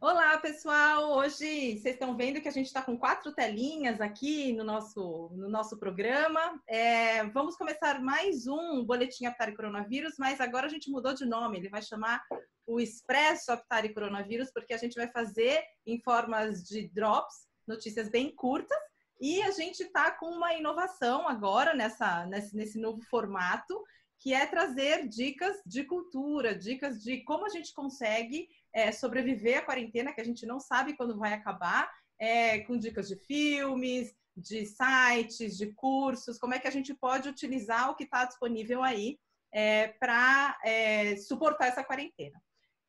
Olá, 0.00 0.38
pessoal! 0.38 1.16
Hoje 1.16 1.34
vocês 1.34 1.84
estão 1.84 2.16
vendo 2.16 2.40
que 2.40 2.46
a 2.46 2.52
gente 2.52 2.66
está 2.66 2.80
com 2.80 2.96
quatro 2.96 3.34
telinhas 3.34 4.00
aqui 4.00 4.52
no 4.52 4.62
nosso, 4.62 5.30
no 5.32 5.48
nosso 5.48 5.76
programa. 5.80 6.62
É, 6.68 7.24
vamos 7.30 7.56
começar 7.56 8.00
mais 8.00 8.46
um 8.46 8.84
Boletim 8.84 9.26
Aptar 9.26 9.52
Coronavírus, 9.56 10.14
mas 10.16 10.40
agora 10.40 10.66
a 10.66 10.70
gente 10.70 10.88
mudou 10.88 11.12
de 11.12 11.26
nome. 11.26 11.58
Ele 11.58 11.68
vai 11.68 11.82
chamar 11.82 12.22
o 12.68 12.78
Expresso 12.78 13.50
Aptar 13.50 13.92
Coronavírus, 13.92 14.52
porque 14.52 14.74
a 14.74 14.78
gente 14.78 14.94
vai 14.94 15.08
fazer 15.08 15.60
em 15.84 16.00
formas 16.02 16.62
de 16.62 16.88
drops, 16.90 17.48
notícias 17.66 18.08
bem 18.08 18.32
curtas, 18.32 18.78
e 19.20 19.42
a 19.42 19.50
gente 19.50 19.82
está 19.82 20.10
com 20.10 20.26
uma 20.26 20.54
inovação 20.54 21.28
agora 21.28 21.74
nessa, 21.74 22.24
nesse, 22.26 22.56
nesse 22.56 22.78
novo 22.78 23.00
formato, 23.10 23.82
que 24.20 24.34
é 24.34 24.46
trazer 24.46 25.08
dicas 25.08 25.56
de 25.64 25.84
cultura, 25.84 26.54
dicas 26.54 27.02
de 27.02 27.22
como 27.24 27.46
a 27.46 27.48
gente 27.48 27.72
consegue 27.72 28.48
é, 28.72 28.90
sobreviver 28.90 29.58
à 29.58 29.62
quarentena, 29.62 30.12
que 30.12 30.20
a 30.20 30.24
gente 30.24 30.44
não 30.46 30.58
sabe 30.58 30.96
quando 30.96 31.18
vai 31.18 31.32
acabar, 31.32 31.90
é, 32.18 32.60
com 32.60 32.76
dicas 32.76 33.08
de 33.08 33.16
filmes, 33.16 34.14
de 34.36 34.66
sites, 34.66 35.56
de 35.56 35.72
cursos, 35.72 36.38
como 36.38 36.54
é 36.54 36.58
que 36.58 36.68
a 36.68 36.72
gente 36.72 36.94
pode 36.94 37.28
utilizar 37.28 37.90
o 37.90 37.94
que 37.94 38.04
está 38.04 38.24
disponível 38.24 38.82
aí 38.82 39.18
é, 39.52 39.88
para 39.88 40.58
é, 40.64 41.16
suportar 41.16 41.68
essa 41.68 41.84
quarentena. 41.84 42.40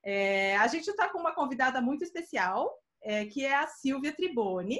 É, 0.04 0.56
a 0.58 0.68
gente 0.68 0.88
está 0.90 1.10
com 1.10 1.20
uma 1.20 1.34
convidada 1.34 1.82
muito 1.82 2.04
especial, 2.04 2.72
é, 3.02 3.26
que 3.26 3.46
é 3.46 3.56
a 3.56 3.68
Silvia 3.68 4.14
Triboni, 4.14 4.80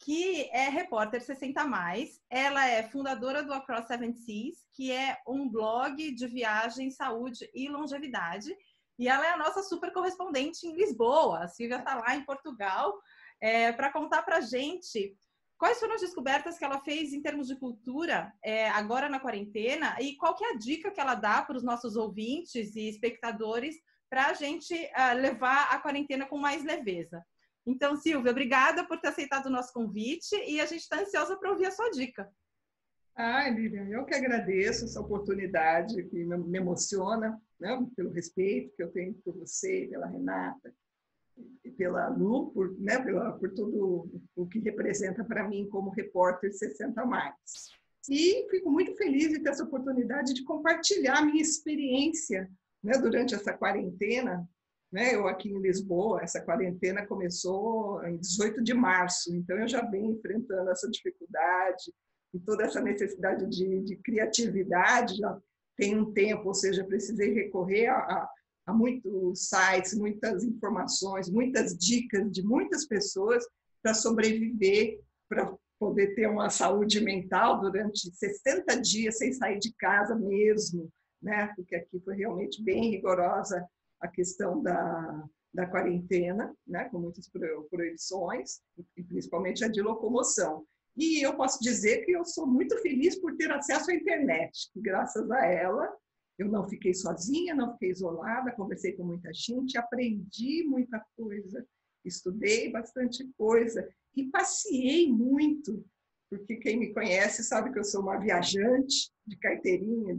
que 0.00 0.48
é 0.50 0.68
repórter 0.68 1.22
60 1.22 1.62
mais. 1.64 2.20
Ela 2.30 2.66
é 2.66 2.82
fundadora 2.82 3.42
do 3.42 3.52
Across 3.52 3.86
Seven 3.86 4.14
Seas, 4.14 4.66
que 4.72 4.90
é 4.90 5.18
um 5.28 5.48
blog 5.48 6.12
de 6.12 6.26
viagem, 6.26 6.90
saúde 6.90 7.48
e 7.54 7.68
longevidade. 7.68 8.54
E 8.98 9.08
ela 9.08 9.26
é 9.26 9.30
a 9.30 9.36
nossa 9.36 9.62
super 9.62 9.92
correspondente 9.92 10.66
em 10.66 10.74
Lisboa. 10.74 11.44
A 11.44 11.48
Silvia 11.48 11.76
está 11.76 11.94
lá 11.96 12.16
em 12.16 12.24
Portugal 12.24 12.98
é, 13.40 13.72
para 13.72 13.92
contar 13.92 14.22
para 14.22 14.40
gente 14.40 15.14
quais 15.58 15.78
foram 15.78 15.94
as 15.94 16.00
descobertas 16.00 16.58
que 16.58 16.64
ela 16.64 16.80
fez 16.80 17.12
em 17.12 17.20
termos 17.20 17.46
de 17.46 17.56
cultura 17.56 18.32
é, 18.42 18.70
agora 18.70 19.10
na 19.10 19.20
quarentena 19.20 19.94
e 20.00 20.16
qual 20.16 20.34
que 20.34 20.44
é 20.44 20.52
a 20.52 20.56
dica 20.56 20.90
que 20.90 21.00
ela 21.00 21.14
dá 21.14 21.42
para 21.42 21.58
os 21.58 21.62
nossos 21.62 21.96
ouvintes 21.96 22.74
e 22.74 22.88
espectadores 22.88 23.76
para 24.08 24.26
a 24.26 24.34
gente 24.34 24.74
uh, 24.74 25.14
levar 25.14 25.68
a 25.70 25.78
quarentena 25.78 26.26
com 26.26 26.36
mais 26.36 26.64
leveza. 26.64 27.24
Então, 27.66 27.96
Silvia, 27.96 28.30
obrigada 28.30 28.84
por 28.84 29.00
ter 29.00 29.08
aceitado 29.08 29.46
o 29.46 29.50
nosso 29.50 29.72
convite 29.72 30.34
e 30.46 30.60
a 30.60 30.66
gente 30.66 30.80
está 30.80 31.00
ansiosa 31.00 31.36
para 31.36 31.50
ouvir 31.50 31.66
a 31.66 31.70
sua 31.70 31.90
dica. 31.90 32.30
Ai, 33.14 33.52
Lilian, 33.52 33.88
eu 33.88 34.04
que 34.04 34.14
agradeço 34.14 34.86
essa 34.86 35.00
oportunidade 35.00 36.02
que 36.04 36.24
me 36.24 36.58
emociona, 36.58 37.40
né, 37.58 37.86
pelo 37.94 38.10
respeito 38.10 38.74
que 38.74 38.82
eu 38.82 38.90
tenho 38.90 39.14
por 39.22 39.36
você, 39.36 39.86
pela 39.90 40.06
Renata, 40.06 40.74
e 41.64 41.70
pela 41.70 42.08
Lu, 42.08 42.50
por, 42.50 42.78
né, 42.80 42.98
pela, 42.98 43.32
por 43.32 43.50
tudo 43.52 44.22
o 44.34 44.46
que 44.46 44.58
representa 44.58 45.24
para 45.24 45.48
mim 45.48 45.68
como 45.68 45.90
repórter 45.90 46.52
60 46.52 47.04
mais. 47.04 47.34
E 48.08 48.48
fico 48.50 48.70
muito 48.70 48.96
feliz 48.96 49.28
de 49.28 49.40
ter 49.40 49.50
essa 49.50 49.64
oportunidade 49.64 50.32
de 50.32 50.44
compartilhar 50.44 51.22
minha 51.22 51.42
experiência 51.42 52.50
né, 52.82 52.96
durante 52.98 53.34
essa 53.34 53.52
quarentena, 53.52 54.48
né, 54.92 55.14
eu 55.14 55.28
aqui 55.28 55.48
em 55.48 55.60
Lisboa, 55.60 56.20
essa 56.22 56.40
quarentena 56.40 57.06
começou 57.06 58.04
em 58.04 58.16
18 58.16 58.62
de 58.62 58.74
março, 58.74 59.34
então 59.34 59.56
eu 59.58 59.68
já 59.68 59.82
venho 59.82 60.12
enfrentando 60.12 60.70
essa 60.70 60.90
dificuldade 60.90 61.92
e 62.34 62.38
toda 62.40 62.64
essa 62.64 62.80
necessidade 62.80 63.48
de, 63.48 63.80
de 63.82 63.96
criatividade 63.96 65.16
já 65.16 65.38
tem 65.76 65.96
um 65.96 66.12
tempo, 66.12 66.48
ou 66.48 66.54
seja, 66.54 66.84
precisei 66.84 67.32
recorrer 67.32 67.86
a, 67.86 67.98
a, 67.98 68.30
a 68.66 68.72
muitos 68.72 69.48
sites, 69.48 69.94
muitas 69.94 70.44
informações, 70.44 71.30
muitas 71.30 71.76
dicas 71.76 72.30
de 72.30 72.42
muitas 72.42 72.86
pessoas 72.86 73.44
para 73.82 73.94
sobreviver, 73.94 75.00
para 75.28 75.54
poder 75.78 76.14
ter 76.14 76.28
uma 76.28 76.50
saúde 76.50 77.00
mental 77.00 77.60
durante 77.60 78.10
60 78.14 78.80
dias 78.80 79.16
sem 79.16 79.32
sair 79.32 79.58
de 79.58 79.72
casa 79.74 80.14
mesmo, 80.14 80.90
né? 81.22 81.52
Porque 81.56 81.74
aqui 81.74 81.98
foi 82.00 82.16
realmente 82.16 82.62
bem 82.62 82.90
rigorosa 82.90 83.66
a 84.00 84.08
questão 84.08 84.62
da, 84.62 85.28
da 85.52 85.66
quarentena, 85.66 86.54
né? 86.66 86.84
Com 86.88 86.98
muitas 86.98 87.28
proibições, 87.28 88.60
e 88.96 89.02
principalmente 89.02 89.64
a 89.64 89.68
de 89.68 89.82
locomoção. 89.82 90.66
E 90.96 91.24
eu 91.24 91.36
posso 91.36 91.60
dizer 91.60 92.04
que 92.04 92.12
eu 92.12 92.24
sou 92.24 92.46
muito 92.46 92.76
feliz 92.78 93.18
por 93.18 93.36
ter 93.36 93.50
acesso 93.50 93.90
à 93.90 93.94
internet, 93.94 94.70
que 94.72 94.80
graças 94.80 95.30
a 95.30 95.46
ela 95.46 95.90
eu 96.38 96.48
não 96.48 96.66
fiquei 96.68 96.94
sozinha, 96.94 97.54
não 97.54 97.72
fiquei 97.72 97.90
isolada, 97.90 98.52
conversei 98.52 98.92
com 98.94 99.04
muita 99.04 99.32
gente, 99.32 99.76
aprendi 99.76 100.64
muita 100.64 101.04
coisa, 101.14 101.66
estudei 102.04 102.70
bastante 102.70 103.28
coisa 103.36 103.86
e 104.16 104.24
passeei 104.24 105.12
muito, 105.12 105.84
porque 106.30 106.56
quem 106.56 106.78
me 106.78 106.94
conhece 106.94 107.44
sabe 107.44 107.72
que 107.72 107.78
eu 107.78 107.84
sou 107.84 108.00
uma 108.00 108.18
viajante 108.18 109.10
de 109.26 109.36
carteirinha, 109.36 110.18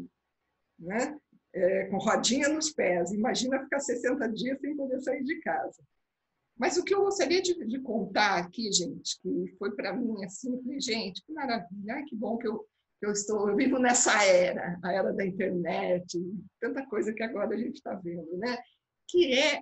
né? 0.80 1.20
É, 1.54 1.86
com 1.86 1.98
rodinha 1.98 2.48
nos 2.48 2.72
pés. 2.72 3.12
Imagina 3.12 3.62
ficar 3.64 3.80
60 3.80 4.28
dias 4.30 4.60
sem 4.60 4.76
poder 4.76 5.02
sair 5.02 5.24
de 5.24 5.40
casa. 5.42 5.82
Mas 6.58 6.78
o 6.78 6.84
que 6.84 6.94
eu 6.94 7.02
gostaria 7.02 7.42
de, 7.42 7.54
de 7.66 7.80
contar 7.80 8.38
aqui, 8.38 8.72
gente, 8.72 9.20
que 9.20 9.56
foi 9.58 9.72
para 9.76 9.94
mim 9.94 10.24
assim, 10.24 10.62
falei, 10.62 10.80
gente, 10.80 11.24
que 11.26 11.34
maravilha, 11.34 11.96
Ai, 11.96 12.04
que 12.04 12.16
bom 12.16 12.38
que 12.38 12.48
eu, 12.48 12.60
que 13.00 13.06
eu 13.08 13.12
estou, 13.12 13.50
eu 13.50 13.56
vivo 13.56 13.80
nessa 13.80 14.24
era, 14.24 14.78
a 14.84 14.94
era 14.94 15.12
da 15.12 15.26
internet, 15.26 16.20
tanta 16.60 16.86
coisa 16.86 17.12
que 17.14 17.24
agora 17.24 17.56
a 17.56 17.58
gente 17.58 17.78
está 17.78 17.96
vendo, 17.96 18.38
né? 18.38 18.60
Que 19.08 19.34
é, 19.34 19.62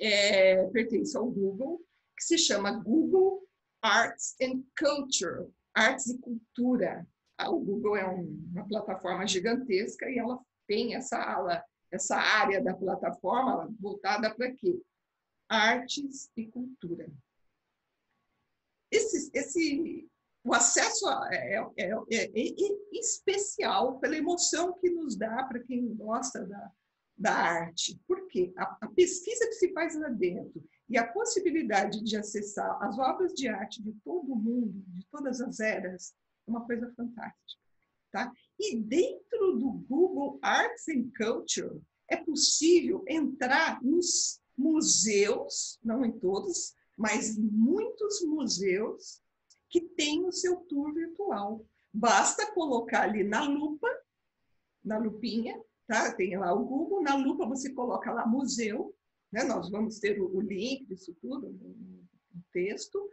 é, 0.00 0.64
pertence 0.68 1.16
ao 1.16 1.28
Google, 1.28 1.80
que 2.16 2.22
se 2.24 2.38
chama 2.38 2.70
Google 2.70 3.42
Arts 3.82 4.36
and 4.40 4.62
Culture, 4.78 5.48
Artes 5.74 6.06
e 6.06 6.18
Cultura. 6.18 7.04
Ah, 7.36 7.50
o 7.50 7.58
Google 7.58 7.96
é 7.96 8.06
uma 8.06 8.66
plataforma 8.66 9.26
gigantesca 9.26 10.08
e 10.08 10.18
ela 10.18 10.40
tem 10.68 10.94
essa 10.94 11.16
ala, 11.16 11.64
essa 11.90 12.16
área 12.16 12.62
da 12.62 12.74
plataforma 12.74 13.74
voltada 13.80 14.32
para 14.32 14.52
quê? 14.52 14.80
Artes 15.48 16.30
e 16.36 16.46
cultura. 16.46 17.10
Esse, 18.90 19.30
esse, 19.34 20.08
o 20.44 20.54
acesso 20.54 21.08
a, 21.08 21.28
é, 21.32 21.54
é, 21.76 21.90
é, 22.10 22.24
é, 22.24 22.54
especial 22.92 23.98
pela 23.98 24.16
emoção 24.16 24.78
que 24.78 24.90
nos 24.90 25.16
dá 25.16 25.42
para 25.44 25.60
quem 25.60 25.94
gosta 25.94 26.46
da, 26.46 26.72
da 27.16 27.34
arte. 27.34 28.00
Por 28.06 28.28
quê? 28.28 28.52
A, 28.56 28.78
a, 28.82 28.88
pesquisa 28.88 29.46
que 29.46 29.54
se 29.54 29.72
faz 29.72 29.98
lá 29.98 30.08
dentro 30.08 30.62
e 30.88 30.98
a 30.98 31.06
possibilidade 31.06 32.02
de 32.02 32.16
acessar 32.16 32.82
as 32.82 32.98
obras 32.98 33.32
de 33.32 33.48
arte 33.48 33.82
de 33.82 33.92
todo 34.04 34.36
mundo, 34.36 34.84
de 34.88 35.06
todas 35.06 35.40
as 35.40 35.60
eras, 35.60 36.14
é 36.46 36.50
uma 36.50 36.64
coisa 36.64 36.92
fantástica. 36.94 37.62
Tá? 38.10 38.32
E 38.58 38.76
dentro 38.76 39.58
do 39.58 39.70
Google 39.88 40.38
Arts 40.42 40.88
and 40.88 41.10
Culture 41.16 41.80
é 42.08 42.16
possível 42.16 43.04
entrar 43.06 43.82
nos 43.82 44.40
museus, 44.56 45.78
não 45.84 46.04
em 46.04 46.12
todos, 46.18 46.74
mas 46.96 47.38
muitos 47.38 48.22
museus 48.22 49.22
que 49.70 49.80
têm 49.80 50.26
o 50.26 50.32
seu 50.32 50.56
tour 50.56 50.92
virtual. 50.92 51.64
Basta 51.92 52.52
colocar 52.52 53.02
ali 53.02 53.22
na 53.22 53.46
lupa, 53.48 53.88
na 54.82 54.98
lupinha, 54.98 55.60
tá? 55.86 56.12
Tem 56.12 56.36
lá 56.36 56.52
o 56.52 56.64
Google, 56.64 57.02
na 57.02 57.14
lupa 57.14 57.46
você 57.46 57.72
coloca 57.72 58.12
lá 58.12 58.26
museu, 58.26 58.94
né? 59.30 59.44
Nós 59.44 59.70
vamos 59.70 59.98
ter 59.98 60.20
o, 60.20 60.40
link 60.40 60.86
disso 60.86 61.14
tudo 61.20 61.48
no 61.50 62.42
texto, 62.52 63.08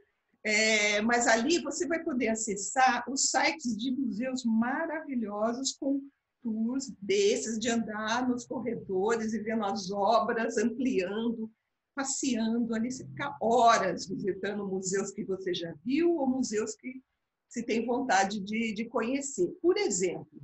é, 0.46 1.02
mas 1.02 1.26
ali 1.26 1.60
você 1.60 1.88
vai 1.88 2.04
poder 2.04 2.28
acessar 2.28 3.04
os 3.10 3.32
sites 3.32 3.76
de 3.76 3.90
museus 3.92 4.46
maravilhosos 4.46 5.74
com 5.74 6.00
tours 6.44 6.94
desses, 7.02 7.58
de 7.58 7.68
andar 7.68 8.30
nos 8.30 8.46
corredores 8.46 9.34
e 9.34 9.40
vendo 9.40 9.66
as 9.66 9.90
obras, 9.90 10.56
ampliando, 10.58 11.52
passeando 11.96 12.76
ali. 12.76 12.92
Você 12.92 13.08
fica 13.08 13.36
horas 13.42 14.08
visitando 14.08 14.68
museus 14.68 15.10
que 15.10 15.24
você 15.24 15.52
já 15.52 15.74
viu 15.84 16.16
ou 16.16 16.28
museus 16.28 16.76
que 16.76 17.02
se 17.50 17.64
tem 17.64 17.84
vontade 17.84 18.40
de, 18.40 18.72
de 18.72 18.86
conhecer. 18.86 19.48
Por 19.60 19.76
exemplo, 19.78 20.40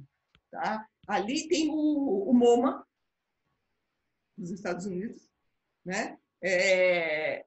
tá? 0.50 0.83
ali 1.07 1.47
tem 1.47 1.69
o, 1.69 2.27
o 2.27 2.33
MoMA, 2.33 2.83
dos 4.36 4.50
Estados 4.50 4.88
Unidos, 4.88 5.30
né? 5.86 6.18
É, 6.42 7.45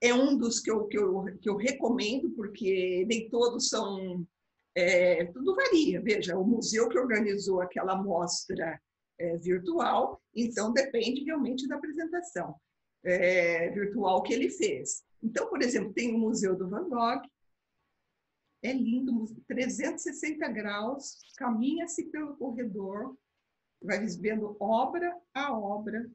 é 0.00 0.12
um 0.14 0.36
dos 0.36 0.60
que 0.60 0.70
eu, 0.70 0.86
que 0.86 0.98
eu, 0.98 1.24
que 1.40 1.48
eu 1.48 1.56
recomendo, 1.56 2.30
porque 2.30 3.04
nem 3.08 3.28
todos 3.30 3.68
são. 3.68 4.26
É, 4.74 5.24
tudo 5.26 5.54
varia. 5.54 6.02
Veja, 6.02 6.36
o 6.36 6.44
museu 6.44 6.88
que 6.88 6.98
organizou 6.98 7.60
aquela 7.60 7.96
mostra 7.96 8.78
é, 9.18 9.36
virtual, 9.38 10.20
então 10.34 10.72
depende 10.72 11.24
realmente 11.24 11.66
da 11.66 11.76
apresentação 11.76 12.54
é, 13.04 13.70
virtual 13.70 14.22
que 14.22 14.34
ele 14.34 14.50
fez. 14.50 15.02
Então, 15.22 15.48
por 15.48 15.62
exemplo, 15.62 15.92
tem 15.92 16.14
o 16.14 16.18
Museu 16.18 16.56
do 16.56 16.68
Van 16.68 16.88
Gogh, 16.88 17.22
é 18.62 18.72
lindo, 18.72 19.24
360 19.46 20.48
graus, 20.48 21.18
caminha-se 21.36 22.06
pelo 22.10 22.36
corredor, 22.36 23.16
vai 23.82 24.04
vendo 24.06 24.56
obra 24.58 25.16
a 25.32 25.56
obra, 25.56 26.10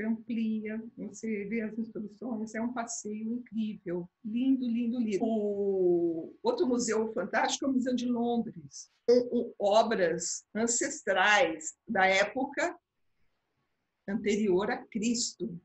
amplia, 0.00 0.82
você 0.96 1.44
vê 1.44 1.60
as 1.62 1.78
instruções, 1.78 2.54
é 2.54 2.60
um 2.60 2.72
passeio 2.72 3.34
incrível, 3.34 4.08
lindo, 4.24 4.66
lindo, 4.66 4.98
lindo. 4.98 5.24
O 5.24 6.34
outro 6.42 6.66
museu 6.66 7.12
fantástico 7.12 7.66
é 7.66 7.68
o 7.68 7.72
Museu 7.72 7.94
de 7.94 8.06
Londres, 8.06 8.90
com 9.06 9.54
obras 9.58 10.44
ancestrais 10.54 11.74
da 11.86 12.06
época 12.06 12.78
anterior 14.08 14.70
a 14.70 14.78
Cristo. 14.86 15.60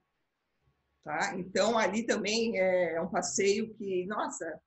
Tá? 1.03 1.37
Então, 1.37 1.77
ali 1.77 2.05
também 2.05 2.59
é 2.59 2.99
um 3.01 3.09
passeio 3.09 3.73
que, 3.75 4.05
nossa, 4.07 4.61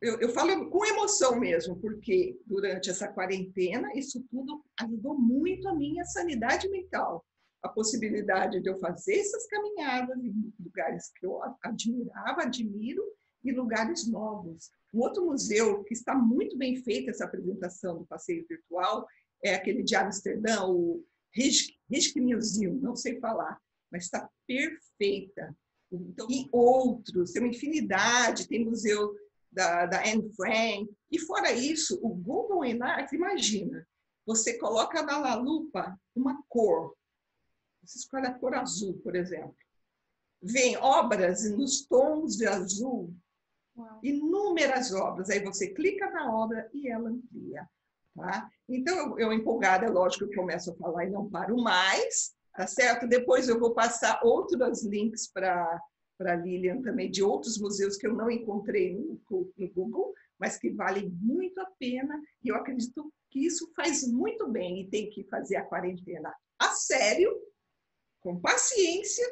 eu, 0.00 0.18
eu 0.20 0.28
falo 0.30 0.70
com 0.70 0.86
emoção 0.86 1.38
mesmo, 1.38 1.76
porque 1.80 2.38
durante 2.46 2.88
essa 2.90 3.08
quarentena, 3.08 3.90
isso 3.94 4.24
tudo 4.30 4.64
ajudou 4.80 5.18
muito 5.18 5.68
a 5.68 5.74
minha 5.74 6.04
sanidade 6.04 6.68
mental. 6.68 7.24
A 7.64 7.68
possibilidade 7.68 8.60
de 8.60 8.68
eu 8.68 8.78
fazer 8.78 9.16
essas 9.16 9.46
caminhadas 9.46 10.22
em 10.22 10.52
lugares 10.60 11.10
que 11.16 11.26
eu 11.26 11.40
admirava, 11.62 12.42
admiro, 12.42 13.02
e 13.42 13.52
lugares 13.52 14.06
novos. 14.06 14.70
Um 14.92 15.00
outro 15.00 15.24
museu 15.24 15.84
que 15.84 15.92
está 15.92 16.14
muito 16.14 16.56
bem 16.56 16.76
feita 16.76 17.10
essa 17.10 17.24
apresentação 17.24 17.98
do 17.98 18.06
passeio 18.06 18.46
virtual 18.48 19.06
é 19.42 19.54
aquele 19.54 19.82
de 19.82 19.94
Amsterdã, 19.94 20.64
o 20.66 21.04
Rijke 21.34 22.20
Museum, 22.20 22.74
não 22.76 22.96
sei 22.96 23.18
falar, 23.20 23.60
mas 23.90 24.04
está 24.04 24.28
perfeita. 24.46 25.54
Então, 25.92 26.26
e 26.30 26.48
outros, 26.50 27.32
tem 27.32 27.42
uma 27.42 27.50
infinidade, 27.50 28.48
tem 28.48 28.64
museu 28.64 29.14
da, 29.52 29.86
da 29.86 30.00
Anne 30.00 30.32
Frank. 30.34 30.88
E 31.10 31.18
fora 31.18 31.52
isso, 31.52 31.98
o 32.02 32.08
Google 32.08 32.64
Earth, 32.64 33.12
imagina, 33.12 33.86
você 34.26 34.58
coloca 34.58 35.02
na 35.02 35.34
lupa 35.34 35.98
uma 36.14 36.42
cor. 36.48 36.96
Você 37.84 37.98
escolhe 37.98 38.26
a 38.26 38.34
cor 38.34 38.54
azul, 38.54 38.94
por 39.02 39.14
exemplo. 39.14 39.54
Vem 40.42 40.76
obras 40.76 41.50
nos 41.50 41.86
tons 41.86 42.36
de 42.36 42.46
azul, 42.46 43.14
Uau. 43.76 44.00
inúmeras 44.02 44.92
obras. 44.92 45.30
Aí 45.30 45.42
você 45.42 45.68
clica 45.68 46.10
na 46.10 46.34
obra 46.34 46.68
e 46.72 46.88
ela 46.88 47.08
amplia. 47.08 47.68
Tá? 48.14 48.48
Então, 48.68 48.96
eu, 48.96 49.18
eu 49.18 49.32
empolgada, 49.32 49.86
é 49.86 49.90
lógico 49.90 50.26
que 50.26 50.34
eu 50.34 50.42
começo 50.42 50.70
a 50.70 50.76
falar 50.76 51.04
e 51.06 51.10
não 51.10 51.28
paro 51.28 51.56
mais, 51.56 52.32
tá 52.54 52.66
certo? 52.66 53.08
Depois 53.08 53.48
eu 53.48 53.58
vou 53.58 53.74
passar 53.74 54.20
outros 54.22 54.84
links 54.84 55.30
para 55.32 55.80
para 56.16 56.36
Lilian 56.36 56.80
também 56.80 57.10
de 57.10 57.22
outros 57.22 57.58
museus 57.58 57.96
que 57.96 58.06
eu 58.06 58.14
não 58.14 58.30
encontrei 58.30 58.94
no, 58.94 59.20
no 59.56 59.68
Google, 59.70 60.14
mas 60.38 60.56
que 60.56 60.70
valem 60.70 61.10
muito 61.20 61.60
a 61.60 61.66
pena. 61.78 62.20
E 62.42 62.48
eu 62.48 62.56
acredito 62.56 63.12
que 63.30 63.40
isso 63.40 63.72
faz 63.74 64.06
muito 64.06 64.48
bem 64.48 64.80
e 64.80 64.88
tem 64.88 65.10
que 65.10 65.24
fazer 65.24 65.56
a 65.56 65.64
quarentena 65.64 66.32
a 66.58 66.68
sério, 66.68 67.30
com 68.24 68.40
paciência, 68.40 69.24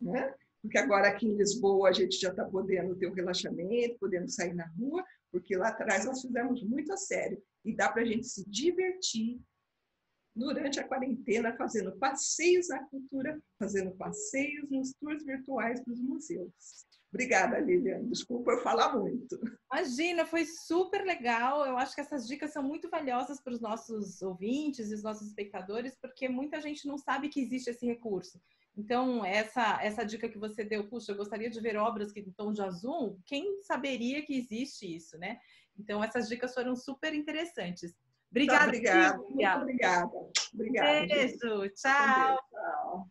né? 0.00 0.32
Porque 0.62 0.78
agora 0.78 1.08
aqui 1.08 1.26
em 1.26 1.36
Lisboa 1.36 1.88
a 1.88 1.92
gente 1.92 2.18
já 2.20 2.30
está 2.30 2.44
podendo 2.44 2.94
ter 2.94 3.08
um 3.08 3.14
relaxamento, 3.14 3.98
podendo 3.98 4.30
sair 4.30 4.54
na 4.54 4.66
rua, 4.78 5.04
porque 5.32 5.56
lá 5.56 5.68
atrás 5.68 6.04
nós 6.04 6.22
fizemos 6.22 6.62
muito 6.62 6.92
a 6.92 6.96
sério. 6.96 7.42
E 7.64 7.74
dá 7.74 7.90
para 7.90 8.02
a 8.02 8.04
gente 8.04 8.28
se 8.28 8.48
divertir, 8.48 9.40
durante 10.34 10.80
a 10.80 10.86
quarentena 10.86 11.54
fazendo 11.56 11.92
passeios 11.98 12.68
na 12.68 12.82
cultura, 12.84 13.42
fazendo 13.58 13.90
passeios 13.96 14.70
nos 14.70 14.94
tours 14.94 15.24
virtuais 15.24 15.84
dos 15.84 16.00
museus. 16.00 16.52
Obrigada, 17.12 17.58
Lilian. 17.58 18.04
Desculpa 18.08 18.52
eu 18.52 18.62
falar 18.62 18.96
muito. 18.96 19.38
Imagina, 19.70 20.24
foi 20.24 20.46
super 20.46 21.04
legal. 21.04 21.66
Eu 21.66 21.76
acho 21.76 21.94
que 21.94 22.00
essas 22.00 22.26
dicas 22.26 22.52
são 22.52 22.62
muito 22.62 22.88
valiosas 22.88 23.38
para 23.38 23.52
os 23.52 23.60
nossos 23.60 24.22
ouvintes 24.22 24.90
e 24.90 24.94
os 24.94 25.02
nossos 25.02 25.28
espectadores, 25.28 25.94
porque 26.00 26.26
muita 26.26 26.58
gente 26.60 26.86
não 26.86 26.96
sabe 26.96 27.28
que 27.28 27.40
existe 27.40 27.68
esse 27.68 27.84
recurso. 27.84 28.40
Então, 28.74 29.22
essa, 29.22 29.78
essa 29.82 30.04
dica 30.04 30.26
que 30.26 30.38
você 30.38 30.64
deu, 30.64 30.88
puxa, 30.88 31.12
eu 31.12 31.16
gostaria 31.16 31.50
de 31.50 31.60
ver 31.60 31.76
obras 31.76 32.10
que 32.10 32.20
em 32.20 32.32
tom 32.32 32.50
de 32.50 32.62
azul, 32.62 33.20
quem 33.26 33.60
saberia 33.62 34.24
que 34.24 34.34
existe 34.34 34.96
isso, 34.96 35.18
né? 35.18 35.38
Então, 35.78 36.02
essas 36.02 36.28
dicas 36.28 36.54
foram 36.54 36.74
super 36.74 37.14
interessantes. 37.14 37.94
Obrigada. 38.30 38.64
obrigada. 38.64 39.18
Muito 39.18 39.46
obrigada. 39.46 40.10
Obrigada. 40.54 41.06
Beijo. 41.06 41.68
Tchau. 41.74 42.38
tchau. 42.50 43.10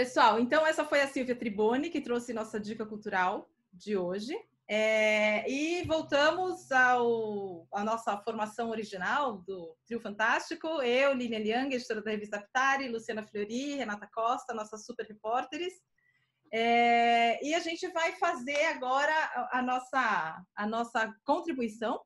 Pessoal, 0.00 0.40
então 0.40 0.66
essa 0.66 0.82
foi 0.82 1.02
a 1.02 1.06
Silvia 1.06 1.36
Triboni 1.36 1.90
que 1.90 2.00
trouxe 2.00 2.32
nossa 2.32 2.58
dica 2.58 2.86
cultural 2.86 3.50
de 3.70 3.98
hoje. 3.98 4.34
É, 4.66 5.46
e 5.46 5.82
voltamos 5.82 6.72
ao, 6.72 7.68
à 7.70 7.84
nossa 7.84 8.16
formação 8.16 8.70
original 8.70 9.42
do 9.42 9.76
Trio 9.84 10.00
Fantástico. 10.00 10.66
Eu, 10.80 11.12
Lilian 11.12 11.40
Liang, 11.40 11.74
editora 11.74 12.00
da 12.00 12.12
revista 12.12 12.38
Aptari, 12.38 12.88
Luciana 12.88 13.26
Fleury, 13.26 13.74
Renata 13.74 14.08
Costa, 14.10 14.54
nossas 14.54 14.86
super 14.86 15.04
repórteres. 15.04 15.74
É, 16.50 17.46
e 17.46 17.54
a 17.54 17.58
gente 17.58 17.86
vai 17.88 18.12
fazer 18.12 18.64
agora 18.68 19.12
a, 19.12 19.58
a, 19.58 19.62
nossa, 19.62 20.42
a 20.56 20.66
nossa 20.66 21.14
contribuição 21.24 22.00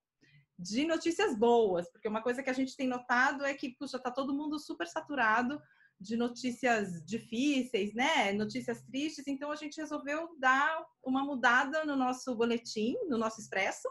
de 0.59 0.85
notícias 0.85 1.39
boas, 1.39 1.89
porque 1.93 2.09
uma 2.09 2.25
coisa 2.25 2.43
que 2.43 2.51
a 2.51 2.55
gente 2.55 2.77
tem 2.77 2.89
notado 2.89 3.45
é 3.45 3.55
que, 3.55 3.77
puxa, 3.79 4.01
tá 4.01 4.11
todo 4.11 4.35
mundo 4.35 4.59
super 4.59 4.89
saturado 4.89 5.63
de 6.05 6.19
notícias 6.19 7.03
difíceis, 7.07 7.95
né? 7.95 8.31
Notícias 8.33 8.83
tristes, 8.83 9.27
então 9.27 9.51
a 9.51 9.57
gente 9.57 9.81
resolveu 9.81 10.37
dar 10.39 10.85
uma 11.03 11.25
mudada 11.25 11.83
no 11.87 11.97
nosso 11.97 12.37
boletim, 12.37 12.95
no 13.09 13.17
nosso 13.17 13.41
expresso, 13.41 13.89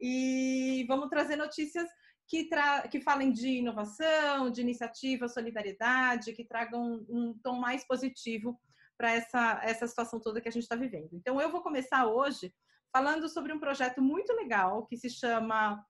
e 0.00 0.84
vamos 0.88 1.08
trazer 1.08 1.36
notícias 1.36 1.88
que, 2.26 2.48
tra 2.48 2.88
que 2.88 3.00
falem 3.00 3.30
de 3.30 3.58
inovação, 3.58 4.50
de 4.50 4.60
iniciativa, 4.60 5.28
solidariedade, 5.28 6.32
que 6.32 6.44
tragam 6.44 7.06
um 7.08 7.38
tom 7.44 7.60
mais 7.60 7.86
positivo 7.86 8.58
para 8.98 9.12
essa, 9.12 9.60
essa 9.62 9.86
situação 9.86 10.18
toda 10.18 10.40
que 10.40 10.48
a 10.48 10.52
gente 10.52 10.64
está 10.64 10.74
vivendo. 10.74 11.10
Então, 11.12 11.40
eu 11.40 11.52
vou 11.52 11.62
começar 11.62 12.06
hoje 12.06 12.52
falando 12.92 13.28
sobre 13.28 13.52
um 13.52 13.60
projeto 13.60 14.02
muito 14.02 14.32
legal 14.32 14.84
que 14.86 14.96
se 14.96 15.08
chama 15.08 15.80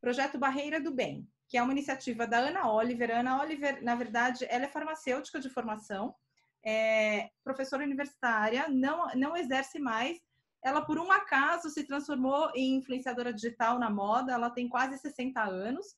Projeto 0.00 0.38
Barreira 0.38 0.80
do 0.80 0.92
Bem, 0.92 1.24
que 1.50 1.58
é 1.58 1.62
uma 1.62 1.72
iniciativa 1.72 2.28
da 2.28 2.38
Ana 2.38 2.70
Oliver. 2.70 3.10
Ana 3.10 3.42
Oliver, 3.42 3.82
na 3.82 3.96
verdade, 3.96 4.46
ela 4.48 4.66
é 4.66 4.68
farmacêutica 4.68 5.40
de 5.40 5.50
formação, 5.50 6.14
é 6.64 7.28
professora 7.42 7.82
universitária, 7.82 8.68
não, 8.68 9.08
não 9.16 9.36
exerce 9.36 9.80
mais. 9.80 10.16
Ela, 10.62 10.80
por 10.82 10.96
um 10.96 11.10
acaso, 11.10 11.68
se 11.68 11.82
transformou 11.84 12.52
em 12.54 12.76
influenciadora 12.76 13.34
digital 13.34 13.80
na 13.80 13.90
moda. 13.90 14.32
Ela 14.32 14.50
tem 14.50 14.68
quase 14.68 14.96
60 14.98 15.42
anos. 15.42 15.96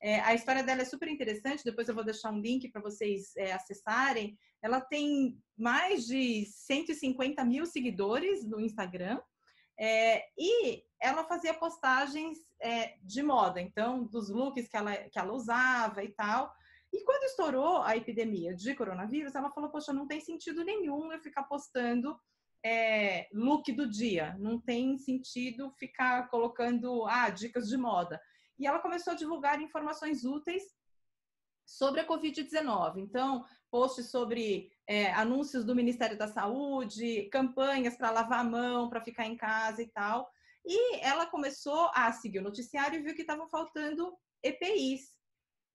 É, 0.00 0.20
a 0.20 0.34
história 0.34 0.62
dela 0.62 0.80
é 0.80 0.86
super 0.86 1.08
interessante. 1.08 1.64
Depois 1.64 1.86
eu 1.86 1.94
vou 1.94 2.04
deixar 2.04 2.30
um 2.30 2.40
link 2.40 2.70
para 2.70 2.80
vocês 2.80 3.36
é, 3.36 3.52
acessarem. 3.52 4.38
Ela 4.62 4.80
tem 4.80 5.38
mais 5.54 6.06
de 6.06 6.46
150 6.46 7.44
mil 7.44 7.66
seguidores 7.66 8.42
no 8.46 8.58
Instagram. 8.58 9.20
É, 9.78 10.24
e 10.38 10.84
ela 11.00 11.24
fazia 11.24 11.52
postagens 11.54 12.38
é, 12.60 12.96
de 13.02 13.22
moda, 13.22 13.60
então, 13.60 14.04
dos 14.04 14.30
looks 14.30 14.68
que 14.68 14.76
ela, 14.76 14.96
que 14.96 15.18
ela 15.18 15.32
usava 15.32 16.02
e 16.02 16.08
tal. 16.12 16.52
E 16.92 17.04
quando 17.04 17.24
estourou 17.24 17.82
a 17.82 17.96
epidemia 17.96 18.54
de 18.54 18.74
coronavírus, 18.74 19.34
ela 19.34 19.50
falou: 19.50 19.70
Poxa, 19.70 19.92
não 19.92 20.06
tem 20.06 20.20
sentido 20.20 20.64
nenhum 20.64 21.12
eu 21.12 21.20
ficar 21.20 21.42
postando 21.44 22.16
é, 22.64 23.28
look 23.32 23.70
do 23.72 23.88
dia, 23.88 24.34
não 24.38 24.58
tem 24.60 24.96
sentido 24.96 25.72
ficar 25.78 26.28
colocando 26.28 27.04
ah, 27.06 27.28
dicas 27.28 27.68
de 27.68 27.76
moda. 27.76 28.20
E 28.58 28.66
ela 28.66 28.78
começou 28.78 29.12
a 29.12 29.16
divulgar 29.16 29.60
informações 29.60 30.24
úteis 30.24 30.62
sobre 31.66 32.00
a 32.00 32.06
Covid-19. 32.06 32.98
Então, 32.98 33.44
posts 33.70 34.10
sobre 34.10 34.70
é, 34.86 35.12
anúncios 35.12 35.64
do 35.64 35.74
Ministério 35.74 36.18
da 36.18 36.28
Saúde, 36.28 37.28
campanhas 37.30 37.96
para 37.96 38.10
lavar 38.10 38.40
a 38.40 38.44
mão, 38.44 38.88
para 38.88 39.04
ficar 39.04 39.26
em 39.26 39.36
casa 39.36 39.82
e 39.82 39.88
tal. 39.88 40.30
E 40.64 40.96
ela 41.00 41.26
começou 41.26 41.90
a 41.94 42.12
seguir 42.12 42.38
o 42.38 42.42
noticiário 42.42 42.98
e 42.98 43.02
viu 43.02 43.14
que 43.14 43.22
estavam 43.22 43.48
faltando 43.48 44.16
EPIs. 44.42 45.14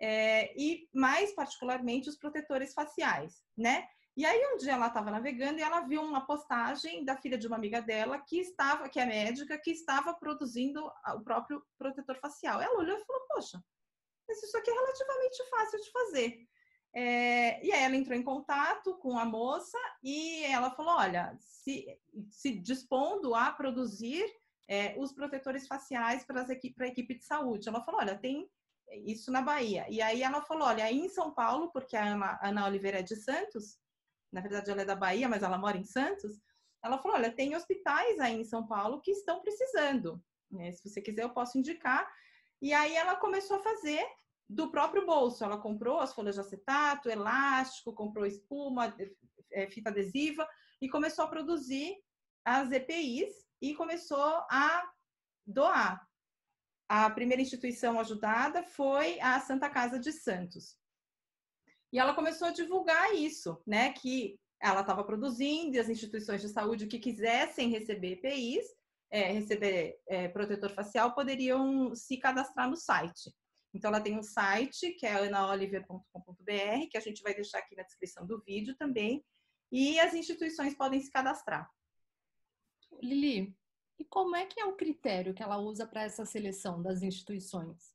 É, 0.01 0.53
e 0.57 0.87
mais 0.93 1.33
particularmente 1.33 2.07
os 2.07 2.17
protetores 2.17 2.73
faciais, 2.73 3.43
né? 3.57 3.85
E 4.15 4.25
aí 4.25 4.53
um 4.53 4.57
dia 4.57 4.73
ela 4.73 4.87
estava 4.87 5.11
navegando 5.11 5.59
e 5.59 5.61
ela 5.61 5.81
viu 5.81 6.01
uma 6.01 6.25
postagem 6.25 7.03
da 7.03 7.17
filha 7.17 7.37
de 7.37 7.47
uma 7.47 7.57
amiga 7.57 7.81
dela 7.81 8.17
que 8.19 8.39
estava, 8.39 8.89
que 8.89 8.99
é 8.99 9.05
médica, 9.05 9.57
que 9.57 9.71
estava 9.71 10.13
produzindo 10.13 10.85
o 11.15 11.21
próprio 11.21 11.61
protetor 11.77 12.17
facial. 12.17 12.61
Ela 12.61 12.79
olhou 12.79 12.97
e 12.97 13.05
falou: 13.05 13.21
"Poxa, 13.27 13.63
mas 14.27 14.41
isso 14.41 14.57
aqui 14.57 14.71
é 14.71 14.73
relativamente 14.73 15.49
fácil 15.49 15.79
de 15.81 15.91
fazer". 15.91 16.47
É, 16.93 17.63
e 17.63 17.71
aí 17.71 17.83
ela 17.83 17.95
entrou 17.95 18.17
em 18.17 18.23
contato 18.23 18.97
com 18.97 19.17
a 19.17 19.25
moça 19.25 19.77
e 20.03 20.43
ela 20.45 20.71
falou: 20.71 20.95
olha, 20.95 21.35
se, 21.39 21.85
se 22.31 22.57
dispondo 22.59 23.35
a 23.35 23.51
produzir 23.51 24.25
é, 24.67 24.95
os 24.97 25.11
protetores 25.11 25.67
faciais 25.67 26.23
para 26.23 26.41
a 26.41 26.87
equipe, 26.87 27.15
de 27.15 27.23
saúde. 27.23 27.69
Ela 27.69 27.83
falou: 27.83 28.01
olha, 28.01 28.17
tem 28.17 28.49
isso 29.05 29.31
na 29.31 29.41
Bahia. 29.41 29.85
E 29.89 30.01
aí 30.01 30.23
ela 30.23 30.41
falou: 30.41 30.67
olha, 30.67 30.85
aí 30.85 30.99
em 30.99 31.09
São 31.09 31.31
Paulo, 31.31 31.71
porque 31.71 31.95
a 31.95 32.05
Ana, 32.05 32.39
Ana 32.41 32.65
Oliveira 32.65 32.99
é 32.99 33.03
de 33.03 33.15
Santos, 33.15 33.77
na 34.31 34.41
verdade 34.41 34.71
ela 34.71 34.81
é 34.81 34.85
da 34.85 34.95
Bahia, 34.95 35.29
mas 35.29 35.43
ela 35.43 35.57
mora 35.57 35.77
em 35.77 35.83
Santos. 35.83 36.39
Ela 36.83 36.97
falou: 36.97 37.17
olha, 37.17 37.31
tem 37.31 37.55
hospitais 37.55 38.19
aí 38.19 38.39
em 38.39 38.43
São 38.43 38.65
Paulo 38.65 39.01
que 39.01 39.11
estão 39.11 39.41
precisando. 39.41 40.23
Né? 40.49 40.71
Se 40.71 40.87
você 40.87 41.01
quiser, 41.01 41.23
eu 41.23 41.29
posso 41.29 41.57
indicar. 41.57 42.11
E 42.61 42.73
aí 42.73 42.95
ela 42.95 43.15
começou 43.15 43.57
a 43.57 43.63
fazer 43.63 44.05
do 44.49 44.71
próprio 44.71 45.05
bolso. 45.05 45.43
Ela 45.43 45.57
comprou 45.57 45.99
as 45.99 46.13
folhas 46.13 46.35
de 46.35 46.41
acetato, 46.41 47.09
elástico, 47.09 47.93
comprou 47.93 48.25
espuma, 48.25 48.95
é, 49.51 49.69
fita 49.69 49.89
adesiva 49.89 50.47
e 50.81 50.89
começou 50.89 51.25
a 51.25 51.29
produzir 51.29 51.95
as 52.43 52.71
EPIs 52.71 53.45
e 53.61 53.75
começou 53.75 54.45
a 54.49 54.89
doar. 55.45 56.07
A 56.87 57.09
primeira 57.11 57.41
instituição 57.41 57.99
ajudada 57.99 58.63
foi 58.63 59.19
a 59.19 59.39
Santa 59.39 59.69
Casa 59.69 59.99
de 59.99 60.11
Santos. 60.11 60.75
E 61.93 61.99
ela 61.99 62.15
começou 62.15 62.47
a 62.47 62.51
divulgar 62.51 63.13
isso, 63.13 63.61
né? 63.65 63.93
Que 63.93 64.39
ela 64.61 64.81
estava 64.81 65.03
produzindo 65.03 65.75
e 65.75 65.79
as 65.79 65.89
instituições 65.89 66.41
de 66.41 66.49
saúde 66.49 66.87
que 66.87 66.99
quisessem 66.99 67.69
receber 67.69 68.13
EPIs, 68.13 68.65
é, 69.11 69.31
receber 69.31 69.99
é, 70.07 70.27
protetor 70.27 70.71
facial, 70.71 71.13
poderiam 71.13 71.93
se 71.95 72.17
cadastrar 72.17 72.69
no 72.69 72.75
site. 72.75 73.31
Então, 73.73 73.89
ela 73.89 74.01
tem 74.01 74.17
um 74.17 74.23
site 74.23 74.91
que 74.91 75.05
é 75.05 75.13
anaoliver.com.br, 75.13 76.87
que 76.89 76.97
a 76.97 77.01
gente 77.01 77.21
vai 77.21 77.33
deixar 77.33 77.59
aqui 77.59 77.75
na 77.75 77.83
descrição 77.83 78.25
do 78.25 78.41
vídeo 78.41 78.75
também, 78.75 79.23
e 79.71 79.99
as 79.99 80.13
instituições 80.13 80.75
podem 80.75 80.99
se 80.99 81.11
cadastrar. 81.11 81.69
Lili, 83.01 83.55
e 83.99 84.05
como 84.05 84.35
é 84.35 84.45
que 84.45 84.59
é 84.59 84.65
o 84.65 84.75
critério 84.75 85.33
que 85.33 85.43
ela 85.43 85.57
usa 85.57 85.85
para 85.85 86.03
essa 86.03 86.25
seleção 86.25 86.81
das 86.81 87.03
instituições? 87.03 87.93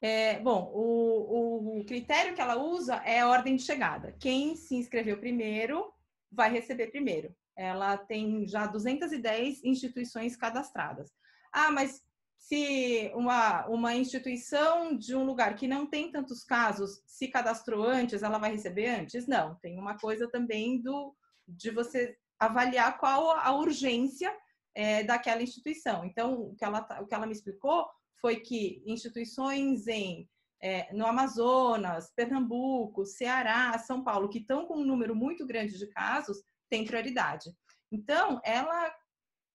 É, 0.00 0.38
bom, 0.40 0.70
o, 0.74 1.78
o, 1.80 1.84
critério 1.84 2.34
que 2.34 2.40
ela 2.40 2.56
usa 2.56 2.96
é 2.96 3.20
a 3.20 3.28
ordem 3.28 3.56
de 3.56 3.62
chegada. 3.62 4.12
Quem 4.20 4.54
se 4.54 4.76
inscreveu 4.76 5.18
primeiro 5.18 5.92
vai 6.30 6.50
receber 6.50 6.88
primeiro. 6.88 7.34
Ela 7.56 7.96
tem 7.96 8.46
já 8.46 8.66
210 8.66 9.64
instituições 9.64 10.36
cadastradas. 10.36 11.12
Ah, 11.52 11.72
mas 11.72 12.00
se 12.38 13.10
uma, 13.14 13.66
uma 13.66 13.94
instituição 13.94 14.96
de 14.96 15.14
um 15.14 15.24
lugar 15.24 15.54
que 15.56 15.68
não 15.68 15.86
tem 15.86 16.10
tantos 16.10 16.44
casos 16.44 17.02
se 17.06 17.28
cadastrou 17.28 17.84
antes, 17.84 18.22
ela 18.22 18.38
vai 18.38 18.52
receber 18.52 18.88
antes? 18.88 19.26
Não, 19.26 19.56
tem 19.56 19.78
uma 19.78 19.98
coisa 19.98 20.30
também 20.30 20.80
do 20.80 21.14
de 21.46 21.70
você 21.70 22.16
avaliar 22.38 22.98
qual 22.98 23.30
a 23.30 23.50
urgência 23.52 24.34
é, 24.74 25.02
daquela 25.02 25.42
instituição. 25.42 26.04
Então, 26.04 26.34
o 26.34 26.54
que, 26.54 26.64
ela, 26.64 26.82
tá, 26.82 27.00
o 27.00 27.06
que 27.06 27.14
ela 27.14 27.26
me 27.26 27.32
explicou 27.32 27.88
foi 28.20 28.36
que 28.36 28.82
instituições 28.86 29.86
em 29.88 30.28
é, 30.60 30.92
no 30.92 31.06
Amazonas, 31.06 32.12
Pernambuco, 32.14 33.06
Ceará, 33.06 33.78
São 33.78 34.02
Paulo, 34.02 34.28
que 34.28 34.38
estão 34.38 34.66
com 34.66 34.78
um 34.78 34.84
número 34.84 35.14
muito 35.14 35.46
grande 35.46 35.78
de 35.78 35.86
casos, 35.86 36.42
têm 36.68 36.84
prioridade. 36.84 37.50
Então, 37.92 38.40
ela 38.44 38.92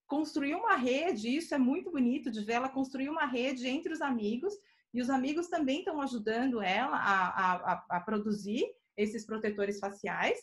construiu 0.08 0.58
uma 0.60 0.76
rede, 0.76 1.36
isso 1.36 1.54
é 1.54 1.58
muito 1.58 1.92
bonito 1.92 2.30
de 2.30 2.44
ver, 2.44 2.54
ela 2.54 2.70
construiu 2.70 3.12
uma 3.12 3.26
rede 3.26 3.68
entre 3.68 3.92
os 3.92 4.02
amigos, 4.02 4.54
e 4.94 5.02
os 5.02 5.10
amigos 5.10 5.48
também 5.48 5.80
estão 5.80 6.00
ajudando 6.02 6.62
ela 6.62 6.96
a, 6.96 7.74
a, 7.74 7.86
a 7.90 8.00
produzir 8.02 8.64
esses 8.96 9.26
protetores 9.26 9.80
faciais. 9.80 10.38